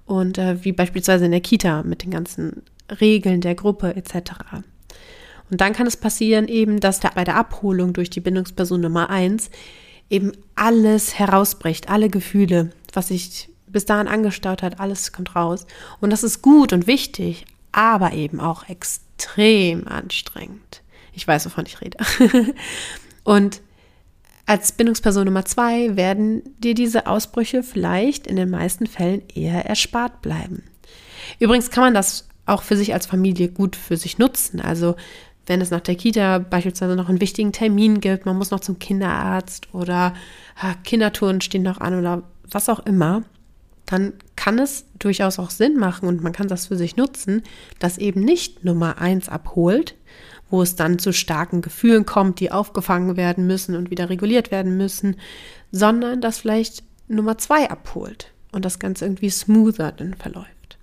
und 0.05 0.37
äh, 0.37 0.63
wie 0.63 0.71
beispielsweise 0.71 1.25
in 1.25 1.31
der 1.31 1.41
Kita 1.41 1.83
mit 1.83 2.03
den 2.03 2.11
ganzen 2.11 2.63
Regeln 3.01 3.41
der 3.41 3.55
Gruppe 3.55 3.95
etc. 3.95 4.31
Und 5.49 5.61
dann 5.61 5.73
kann 5.73 5.87
es 5.87 5.97
passieren 5.97 6.47
eben, 6.47 6.79
dass 6.79 6.99
da 6.99 7.09
bei 7.13 7.23
der 7.23 7.35
Abholung 7.35 7.93
durch 7.93 8.09
die 8.09 8.19
Bindungsperson 8.19 8.81
Nummer 8.81 9.09
eins 9.09 9.49
eben 10.09 10.31
alles 10.55 11.17
herausbricht, 11.17 11.89
alle 11.89 12.09
Gefühle, 12.09 12.71
was 12.93 13.09
sich 13.09 13.49
bis 13.67 13.85
dahin 13.85 14.07
angestaut 14.07 14.61
hat, 14.63 14.79
alles 14.79 15.11
kommt 15.11 15.35
raus. 15.35 15.65
Und 15.99 16.11
das 16.11 16.23
ist 16.23 16.41
gut 16.41 16.71
und 16.71 16.87
wichtig, 16.87 17.45
aber 17.71 18.13
eben 18.13 18.39
auch 18.39 18.69
extrem 18.69 19.87
anstrengend. 19.87 20.81
Ich 21.13 21.27
weiß, 21.27 21.45
wovon 21.45 21.65
ich 21.65 21.81
rede. 21.81 21.97
und 23.23 23.61
als 24.45 24.71
Bindungsperson 24.71 25.25
Nummer 25.25 25.45
zwei 25.45 25.95
werden 25.95 26.43
dir 26.59 26.75
diese 26.75 27.07
Ausbrüche 27.07 27.63
vielleicht 27.63 28.27
in 28.27 28.35
den 28.35 28.49
meisten 28.49 28.85
Fällen 28.85 29.23
eher 29.33 29.65
erspart 29.65 30.21
bleiben. 30.21 30.63
Übrigens 31.39 31.71
kann 31.71 31.83
man 31.83 31.93
das 31.93 32.27
auch 32.45 32.61
für 32.61 32.77
sich 32.77 32.93
als 32.93 33.07
Familie 33.07 33.49
gut 33.49 33.75
für 33.75 33.97
sich 33.97 34.19
nutzen. 34.19 34.61
Also 34.61 34.95
wenn 35.47 35.61
es 35.61 35.71
nach 35.71 35.81
der 35.81 35.95
Kita 35.95 36.39
beispielsweise 36.39 36.95
noch 36.95 37.09
einen 37.09 37.21
wichtigen 37.21 37.51
Termin 37.51 37.99
gibt, 38.01 38.25
man 38.25 38.37
muss 38.37 38.51
noch 38.51 38.59
zum 38.59 38.79
Kinderarzt 38.79 39.73
oder 39.73 40.13
Kindertouren 40.83 41.41
stehen 41.41 41.63
noch 41.63 41.79
an 41.79 41.97
oder 41.97 42.23
was 42.49 42.69
auch 42.69 42.85
immer, 42.85 43.23
dann 43.85 44.13
kann 44.35 44.57
es 44.57 44.85
durchaus 44.97 45.37
auch 45.37 45.51
Sinn 45.51 45.77
machen 45.77 46.07
und 46.07 46.23
man 46.23 46.33
kann 46.33 46.47
das 46.47 46.67
für 46.67 46.75
sich 46.75 46.97
nutzen, 46.97 47.43
dass 47.79 47.97
eben 47.97 48.21
nicht 48.21 48.63
Nummer 48.63 48.99
eins 48.99 49.29
abholt, 49.29 49.95
wo 50.49 50.61
es 50.61 50.75
dann 50.75 50.99
zu 50.99 51.11
starken 51.11 51.61
Gefühlen 51.61 52.05
kommt, 52.05 52.39
die 52.39 52.51
aufgefangen 52.51 53.17
werden 53.17 53.47
müssen 53.47 53.75
und 53.75 53.89
wieder 53.89 54.09
reguliert 54.09 54.51
werden 54.51 54.77
müssen, 54.77 55.17
sondern 55.71 56.21
dass 56.21 56.39
vielleicht 56.39 56.83
Nummer 57.07 57.37
zwei 57.37 57.69
abholt 57.69 58.31
und 58.51 58.65
das 58.65 58.79
Ganze 58.79 59.05
irgendwie 59.05 59.29
smoother 59.29 59.91
dann 59.91 60.13
verläuft. 60.13 60.77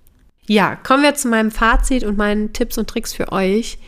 Ja, 0.47 0.75
kommen 0.75 1.03
wir 1.03 1.15
zu 1.15 1.29
meinem 1.29 1.51
Fazit 1.51 2.03
und 2.03 2.17
meinen 2.17 2.53
Tipps 2.53 2.77
und 2.77 2.89
Tricks 2.89 3.13
für 3.13 3.31
euch. 3.31 3.79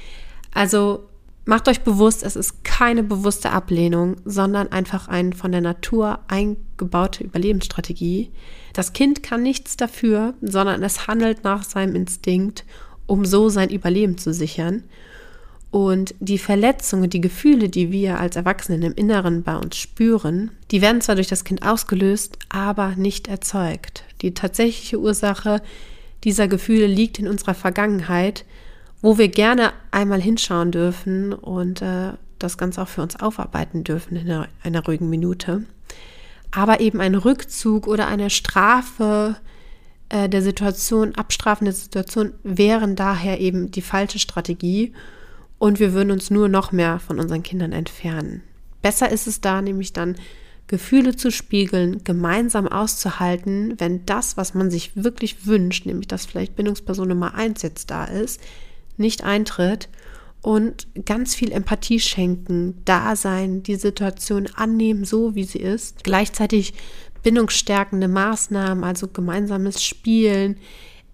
Also 0.54 1.10
macht 1.44 1.68
euch 1.68 1.82
bewusst, 1.82 2.24
es 2.24 2.36
ist 2.36 2.64
keine 2.64 3.04
bewusste 3.04 3.52
Ablehnung, 3.52 4.18
sondern 4.26 4.72
einfach 4.72 5.08
eine 5.08 5.36
von 5.36 5.52
der 5.52 5.62
Natur 5.62 6.20
eingebaute 6.28 7.24
Überlebensstrategie. 7.24 8.32
Das 8.74 8.94
Kind 8.94 9.22
kann 9.22 9.44
nichts 9.44 9.78
dafür, 9.78 10.34
sondern 10.42 10.82
es 10.82 11.08
handelt 11.08 11.44
nach 11.44 11.64
seinem 11.64 11.96
Instinkt, 11.96 12.66
um 13.06 13.26
so 13.26 13.50
sein 13.50 13.70
Überleben 13.70 14.18
zu 14.18 14.34
sichern. 14.34 14.84
Und 15.76 16.16
die 16.22 16.38
Verletzungen, 16.38 17.10
die 17.10 17.20
Gefühle, 17.20 17.68
die 17.68 17.92
wir 17.92 18.18
als 18.18 18.38
Erwachsenen 18.38 18.82
im 18.82 18.94
Inneren 18.94 19.44
bei 19.44 19.58
uns 19.58 19.76
spüren, 19.76 20.52
die 20.72 20.82
werden 20.82 21.02
zwar 21.02 21.16
durch 21.16 21.28
das 21.28 21.44
Kind 21.44 21.68
ausgelöst, 21.68 22.40
aber 22.48 22.96
nicht 22.96 23.28
erzeugt. 23.28 24.06
Die 24.22 24.34
tatsächliche 24.34 25.02
Ursache 25.02 25.62
dieser 26.24 26.48
Gefühle 26.48 26.88
liegt 26.88 27.20
in 27.20 27.28
unserer 27.28 27.56
Vergangenheit, 27.56 28.46
wo 29.02 29.18
wir 29.18 29.28
gerne 29.28 29.74
einmal 29.92 30.22
hinschauen 30.22 30.72
dürfen 30.72 31.34
und 31.34 31.82
äh, 31.82 32.14
das 32.40 32.58
Ganze 32.58 32.82
auch 32.82 32.88
für 32.88 33.02
uns 33.02 33.20
aufarbeiten 33.20 33.84
dürfen 33.84 34.16
in 34.16 34.32
einer, 34.32 34.48
einer 34.64 34.86
ruhigen 34.86 35.10
Minute. 35.10 35.66
Aber 36.52 36.80
eben 36.80 37.02
ein 37.02 37.16
Rückzug 37.16 37.86
oder 37.88 38.08
eine 38.08 38.30
Strafe 38.30 39.36
äh, 40.08 40.30
der 40.30 40.42
Situation, 40.42 41.16
abstrafende 41.16 41.74
Situation 41.74 42.32
wären 42.44 42.96
daher 42.96 43.42
eben 43.42 43.72
die 43.72 43.82
falsche 43.82 44.20
Strategie 44.20 44.94
und 45.58 45.80
wir 45.80 45.94
würden 45.94 46.12
uns 46.12 46.30
nur 46.30 46.48
noch 46.48 46.72
mehr 46.72 47.00
von 47.00 47.20
unseren 47.20 47.44
Kindern 47.44 47.72
entfernen. 47.72 48.44
Besser 48.82 49.12
ist 49.12 49.28
es 49.28 49.42
da 49.42 49.62
nämlich 49.62 49.94
dann, 49.94 50.16
Gefühle 50.68 51.16
zu 51.16 51.32
spiegeln, 51.32 52.04
gemeinsam 52.04 52.68
auszuhalten, 52.68 53.76
wenn 53.78 54.06
das, 54.06 54.36
was 54.36 54.56
man 54.56 54.72
sich 54.72 54.96
wirklich 54.96 55.46
wünscht, 55.46 55.86
nämlich 55.86 56.08
dass 56.08 56.26
vielleicht 56.26 56.56
Bindungsperson 56.56 57.08
Nummer 57.08 57.36
eins 57.36 57.62
jetzt 57.62 57.92
da 57.92 58.06
ist, 58.06 58.42
nicht 58.98 59.24
eintritt 59.24 59.90
und 60.42 60.88
ganz 61.06 61.36
viel 61.36 61.52
Empathie 61.52 62.00
schenken, 62.00 62.82
da 62.86 63.16
sein, 63.16 63.62
die 63.62 63.76
Situation 63.76 64.48
annehmen, 64.56 65.06
so 65.06 65.36
wie 65.36 65.44
sie 65.44 65.60
ist, 65.60 66.04
gleichzeitig 66.04 66.74
bindungsstärkende 67.22 68.08
Maßnahmen, 68.08 68.84
also 68.84 69.08
gemeinsames 69.08 69.84
Spielen, 69.84 70.58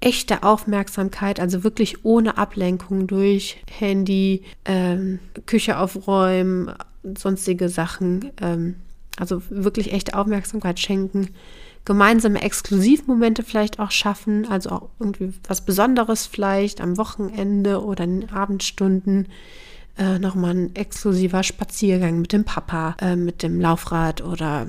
echte 0.02 0.44
Aufmerksamkeit, 0.44 1.40
also 1.40 1.64
wirklich 1.64 2.04
ohne 2.04 2.38
Ablenkung 2.38 3.08
durch 3.08 3.64
Handy, 3.70 4.44
ähm, 4.66 5.20
Küche 5.46 5.78
aufräumen, 5.78 6.74
sonstige 7.18 7.70
Sachen, 7.70 8.32
ähm, 8.42 8.76
also 9.18 9.42
wirklich 9.50 9.94
echte 9.94 10.16
Aufmerksamkeit 10.16 10.80
schenken, 10.80 11.30
gemeinsame 11.86 12.42
Exklusivmomente 12.42 13.44
vielleicht 13.44 13.80
auch 13.80 13.92
schaffen, 13.92 14.48
also 14.50 14.70
auch 14.72 14.90
irgendwie 15.00 15.34
was 15.48 15.62
Besonderes 15.62 16.26
vielleicht 16.26 16.82
am 16.82 16.98
Wochenende 16.98 17.84
oder 17.84 18.04
in 18.04 18.22
den 18.22 18.30
Abendstunden. 18.32 19.28
Äh, 19.98 20.20
nochmal 20.20 20.56
ein 20.56 20.76
exklusiver 20.76 21.44
Spaziergang 21.44 22.22
mit 22.22 22.34
dem 22.34 22.46
Papa, 22.46 22.96
äh, 23.02 23.16
mit 23.16 23.44
dem 23.44 23.60
Laufrad 23.60 24.24
oder 24.24 24.68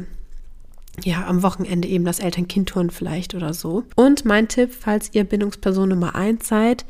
ja, 1.03 1.27
am 1.27 1.43
Wochenende 1.43 1.89
eben 1.89 2.05
das 2.05 2.19
Eltern-Kind-Touren 2.19 2.91
vielleicht 2.91 3.35
oder 3.35 3.55
so. 3.55 3.85
Und 3.97 4.25
mein 4.25 4.49
Tipp, 4.49 4.73
falls 4.79 5.11
ihr 5.13 5.25
Bindungsperson 5.25 5.89
Nummer 5.89 6.15
eins 6.15 6.49
seid, 6.49 6.85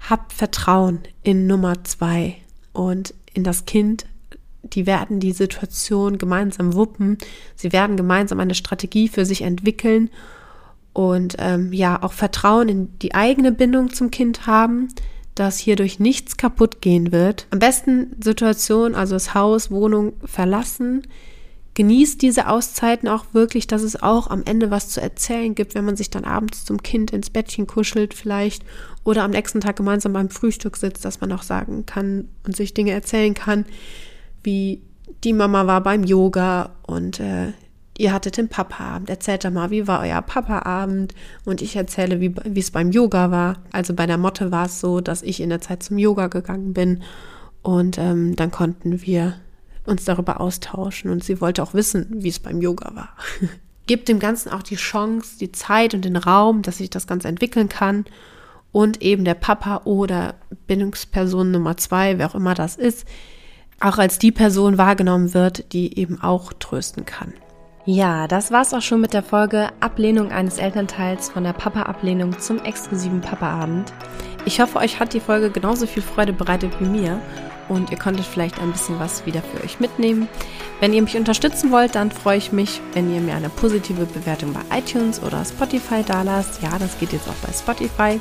habt 0.00 0.32
Vertrauen 0.32 1.00
in 1.22 1.46
Nummer 1.46 1.84
zwei 1.84 2.36
und 2.72 3.14
in 3.32 3.44
das 3.44 3.64
Kind. 3.64 4.06
Die 4.62 4.86
werden 4.86 5.20
die 5.20 5.32
Situation 5.32 6.18
gemeinsam 6.18 6.74
wuppen. 6.74 7.18
Sie 7.54 7.72
werden 7.72 7.96
gemeinsam 7.96 8.40
eine 8.40 8.54
Strategie 8.54 9.08
für 9.08 9.24
sich 9.24 9.42
entwickeln 9.42 10.10
und 10.94 11.36
ähm, 11.38 11.72
ja, 11.72 12.02
auch 12.02 12.12
Vertrauen 12.12 12.68
in 12.68 12.98
die 13.00 13.14
eigene 13.14 13.52
Bindung 13.52 13.92
zum 13.92 14.10
Kind 14.10 14.46
haben, 14.46 14.88
dass 15.34 15.58
hierdurch 15.58 15.98
nichts 15.98 16.36
kaputt 16.36 16.80
gehen 16.80 17.12
wird. 17.12 17.46
Am 17.50 17.58
besten 17.58 18.16
Situation, 18.22 18.94
also 18.94 19.16
das 19.16 19.34
Haus, 19.34 19.70
Wohnung 19.70 20.14
verlassen, 20.24 21.02
genießt 21.74 22.22
diese 22.22 22.48
Auszeiten 22.48 23.08
auch 23.08 23.26
wirklich, 23.32 23.66
dass 23.66 23.82
es 23.82 24.00
auch 24.00 24.28
am 24.28 24.42
Ende 24.44 24.70
was 24.70 24.88
zu 24.88 25.00
erzählen 25.00 25.54
gibt, 25.54 25.74
wenn 25.74 25.84
man 25.84 25.96
sich 25.96 26.08
dann 26.08 26.24
abends 26.24 26.64
zum 26.64 26.82
Kind 26.82 27.10
ins 27.10 27.30
Bettchen 27.30 27.66
kuschelt 27.66 28.14
vielleicht 28.14 28.64
oder 29.02 29.24
am 29.24 29.32
nächsten 29.32 29.60
Tag 29.60 29.76
gemeinsam 29.76 30.12
beim 30.12 30.30
Frühstück 30.30 30.76
sitzt, 30.76 31.04
dass 31.04 31.20
man 31.20 31.32
auch 31.32 31.42
sagen 31.42 31.84
kann 31.84 32.28
und 32.46 32.56
sich 32.56 32.74
Dinge 32.74 32.92
erzählen 32.92 33.34
kann, 33.34 33.66
wie 34.42 34.82
die 35.24 35.32
Mama 35.32 35.66
war 35.66 35.82
beim 35.82 36.04
Yoga 36.04 36.70
und 36.86 37.18
äh, 37.18 37.52
ihr 37.98 38.12
hattet 38.12 38.36
den 38.36 38.48
Papa-Abend. 38.48 39.10
Erzählt 39.10 39.44
doch 39.44 39.50
mal, 39.50 39.70
wie 39.70 39.86
war 39.86 40.00
euer 40.00 40.22
Papa-Abend? 40.22 41.14
Und 41.44 41.62
ich 41.62 41.76
erzähle, 41.76 42.20
wie, 42.20 42.34
es 42.58 42.70
beim 42.70 42.90
Yoga 42.90 43.30
war. 43.30 43.58
Also 43.72 43.94
bei 43.94 44.06
der 44.06 44.18
Motte 44.18 44.50
war 44.50 44.66
es 44.66 44.80
so, 44.80 45.00
dass 45.00 45.22
ich 45.22 45.40
in 45.40 45.50
der 45.50 45.60
Zeit 45.60 45.82
zum 45.82 45.98
Yoga 45.98 46.28
gegangen 46.28 46.72
bin 46.72 47.02
und 47.62 47.98
ähm, 47.98 48.36
dann 48.36 48.50
konnten 48.50 49.02
wir 49.02 49.36
uns 49.86 50.04
darüber 50.04 50.40
austauschen 50.40 51.10
und 51.10 51.22
sie 51.22 51.40
wollte 51.40 51.62
auch 51.62 51.74
wissen, 51.74 52.06
wie 52.10 52.28
es 52.28 52.38
beim 52.38 52.60
Yoga 52.60 52.94
war. 52.94 53.10
Gibt 53.86 54.08
dem 54.08 54.18
Ganzen 54.18 54.50
auch 54.50 54.62
die 54.62 54.76
Chance, 54.76 55.38
die 55.38 55.52
Zeit 55.52 55.92
und 55.92 56.04
den 56.04 56.16
Raum, 56.16 56.62
dass 56.62 56.78
sich 56.78 56.88
das 56.88 57.06
Ganze 57.06 57.28
entwickeln 57.28 57.68
kann 57.68 58.06
und 58.72 59.02
eben 59.02 59.24
der 59.24 59.34
Papa 59.34 59.82
oder 59.84 60.34
Bindungsperson 60.66 61.50
Nummer 61.50 61.76
zwei, 61.76 62.18
wer 62.18 62.30
auch 62.30 62.34
immer 62.34 62.54
das 62.54 62.76
ist, 62.76 63.06
auch 63.80 63.98
als 63.98 64.18
die 64.18 64.32
Person 64.32 64.78
wahrgenommen 64.78 65.34
wird, 65.34 65.72
die 65.72 65.98
eben 65.98 66.20
auch 66.22 66.52
trösten 66.54 67.04
kann. 67.04 67.34
Ja, 67.86 68.26
das 68.26 68.50
war's 68.50 68.72
auch 68.72 68.80
schon 68.80 69.02
mit 69.02 69.12
der 69.12 69.22
Folge 69.22 69.68
Ablehnung 69.80 70.32
eines 70.32 70.56
Elternteils 70.56 71.28
von 71.28 71.44
der 71.44 71.52
Papa-Ablehnung 71.52 72.38
zum 72.38 72.58
exklusiven 72.64 73.20
Papa-Abend. 73.20 73.92
Ich 74.46 74.58
hoffe, 74.60 74.78
euch 74.78 75.00
hat 75.00 75.12
die 75.12 75.20
Folge 75.20 75.50
genauso 75.50 75.86
viel 75.86 76.02
Freude 76.02 76.32
bereitet 76.32 76.72
wie 76.80 76.86
mir 76.86 77.20
und 77.68 77.90
ihr 77.90 77.98
konntet 77.98 78.26
vielleicht 78.26 78.58
ein 78.58 78.72
bisschen 78.72 78.98
was 78.98 79.26
wieder 79.26 79.42
für 79.42 79.64
euch 79.64 79.80
mitnehmen. 79.80 80.28
Wenn 80.80 80.92
ihr 80.92 81.02
mich 81.02 81.16
unterstützen 81.16 81.70
wollt, 81.70 81.94
dann 81.94 82.10
freue 82.10 82.38
ich 82.38 82.52
mich, 82.52 82.80
wenn 82.92 83.14
ihr 83.14 83.20
mir 83.20 83.34
eine 83.34 83.48
positive 83.48 84.06
Bewertung 84.06 84.52
bei 84.52 84.78
iTunes 84.78 85.22
oder 85.22 85.44
Spotify 85.44 86.02
dalasst. 86.06 86.62
Ja, 86.62 86.78
das 86.78 86.98
geht 86.98 87.12
jetzt 87.12 87.28
auch 87.28 87.46
bei 87.46 87.52
Spotify. 87.52 88.20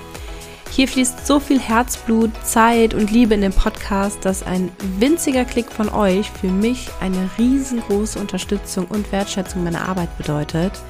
Hier 0.71 0.87
fließt 0.87 1.27
so 1.27 1.39
viel 1.39 1.59
Herzblut, 1.59 2.31
Zeit 2.43 2.95
und 2.95 3.11
Liebe 3.11 3.35
in 3.35 3.41
den 3.41 3.53
Podcast, 3.53 4.25
dass 4.25 4.41
ein 4.41 4.71
winziger 4.97 5.45
Klick 5.45 5.71
von 5.71 5.89
euch 5.89 6.31
für 6.31 6.47
mich 6.47 6.89
eine 6.99 7.29
riesengroße 7.37 8.17
Unterstützung 8.17 8.87
und 8.87 9.11
Wertschätzung 9.11 9.63
meiner 9.63 9.87
Arbeit 9.87 10.17
bedeutet. 10.17 10.81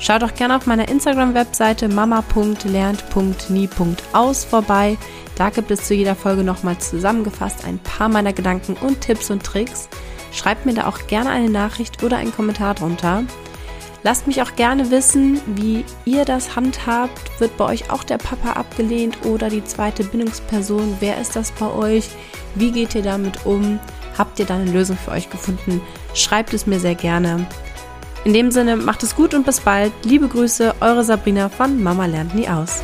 Schaut 0.00 0.24
auch 0.24 0.34
gerne 0.34 0.56
auf 0.56 0.66
meiner 0.66 0.88
Instagram-Webseite 0.88 1.88
mama.lernt.nie.aus 1.88 4.44
vorbei. 4.44 4.98
Da 5.40 5.48
gibt 5.48 5.70
es 5.70 5.84
zu 5.84 5.94
jeder 5.94 6.14
Folge 6.14 6.44
nochmal 6.44 6.76
zusammengefasst 6.76 7.64
ein 7.64 7.78
paar 7.78 8.10
meiner 8.10 8.34
Gedanken 8.34 8.74
und 8.74 9.00
Tipps 9.00 9.30
und 9.30 9.42
Tricks. 9.42 9.88
Schreibt 10.32 10.66
mir 10.66 10.74
da 10.74 10.86
auch 10.86 11.06
gerne 11.06 11.30
eine 11.30 11.48
Nachricht 11.48 12.02
oder 12.02 12.18
einen 12.18 12.34
Kommentar 12.34 12.74
drunter. 12.74 13.22
Lasst 14.02 14.26
mich 14.26 14.42
auch 14.42 14.54
gerne 14.54 14.90
wissen, 14.90 15.40
wie 15.46 15.86
ihr 16.04 16.26
das 16.26 16.56
handhabt. 16.56 17.40
Wird 17.40 17.56
bei 17.56 17.64
euch 17.64 17.90
auch 17.90 18.04
der 18.04 18.18
Papa 18.18 18.52
abgelehnt 18.52 19.24
oder 19.24 19.48
die 19.48 19.64
zweite 19.64 20.04
Bindungsperson? 20.04 20.98
Wer 21.00 21.18
ist 21.18 21.36
das 21.36 21.52
bei 21.52 21.72
euch? 21.72 22.10
Wie 22.54 22.70
geht 22.70 22.94
ihr 22.94 23.02
damit 23.02 23.46
um? 23.46 23.80
Habt 24.18 24.38
ihr 24.40 24.44
da 24.44 24.56
eine 24.56 24.70
Lösung 24.70 24.98
für 25.02 25.12
euch 25.12 25.30
gefunden? 25.30 25.80
Schreibt 26.12 26.52
es 26.52 26.66
mir 26.66 26.80
sehr 26.80 26.96
gerne. 26.96 27.46
In 28.24 28.34
dem 28.34 28.50
Sinne, 28.50 28.76
macht 28.76 29.02
es 29.02 29.16
gut 29.16 29.32
und 29.32 29.46
bis 29.46 29.60
bald. 29.60 29.92
Liebe 30.04 30.28
Grüße, 30.28 30.74
eure 30.80 31.02
Sabrina 31.02 31.48
von 31.48 31.82
Mama 31.82 32.04
lernt 32.04 32.34
nie 32.34 32.46
aus. 32.46 32.82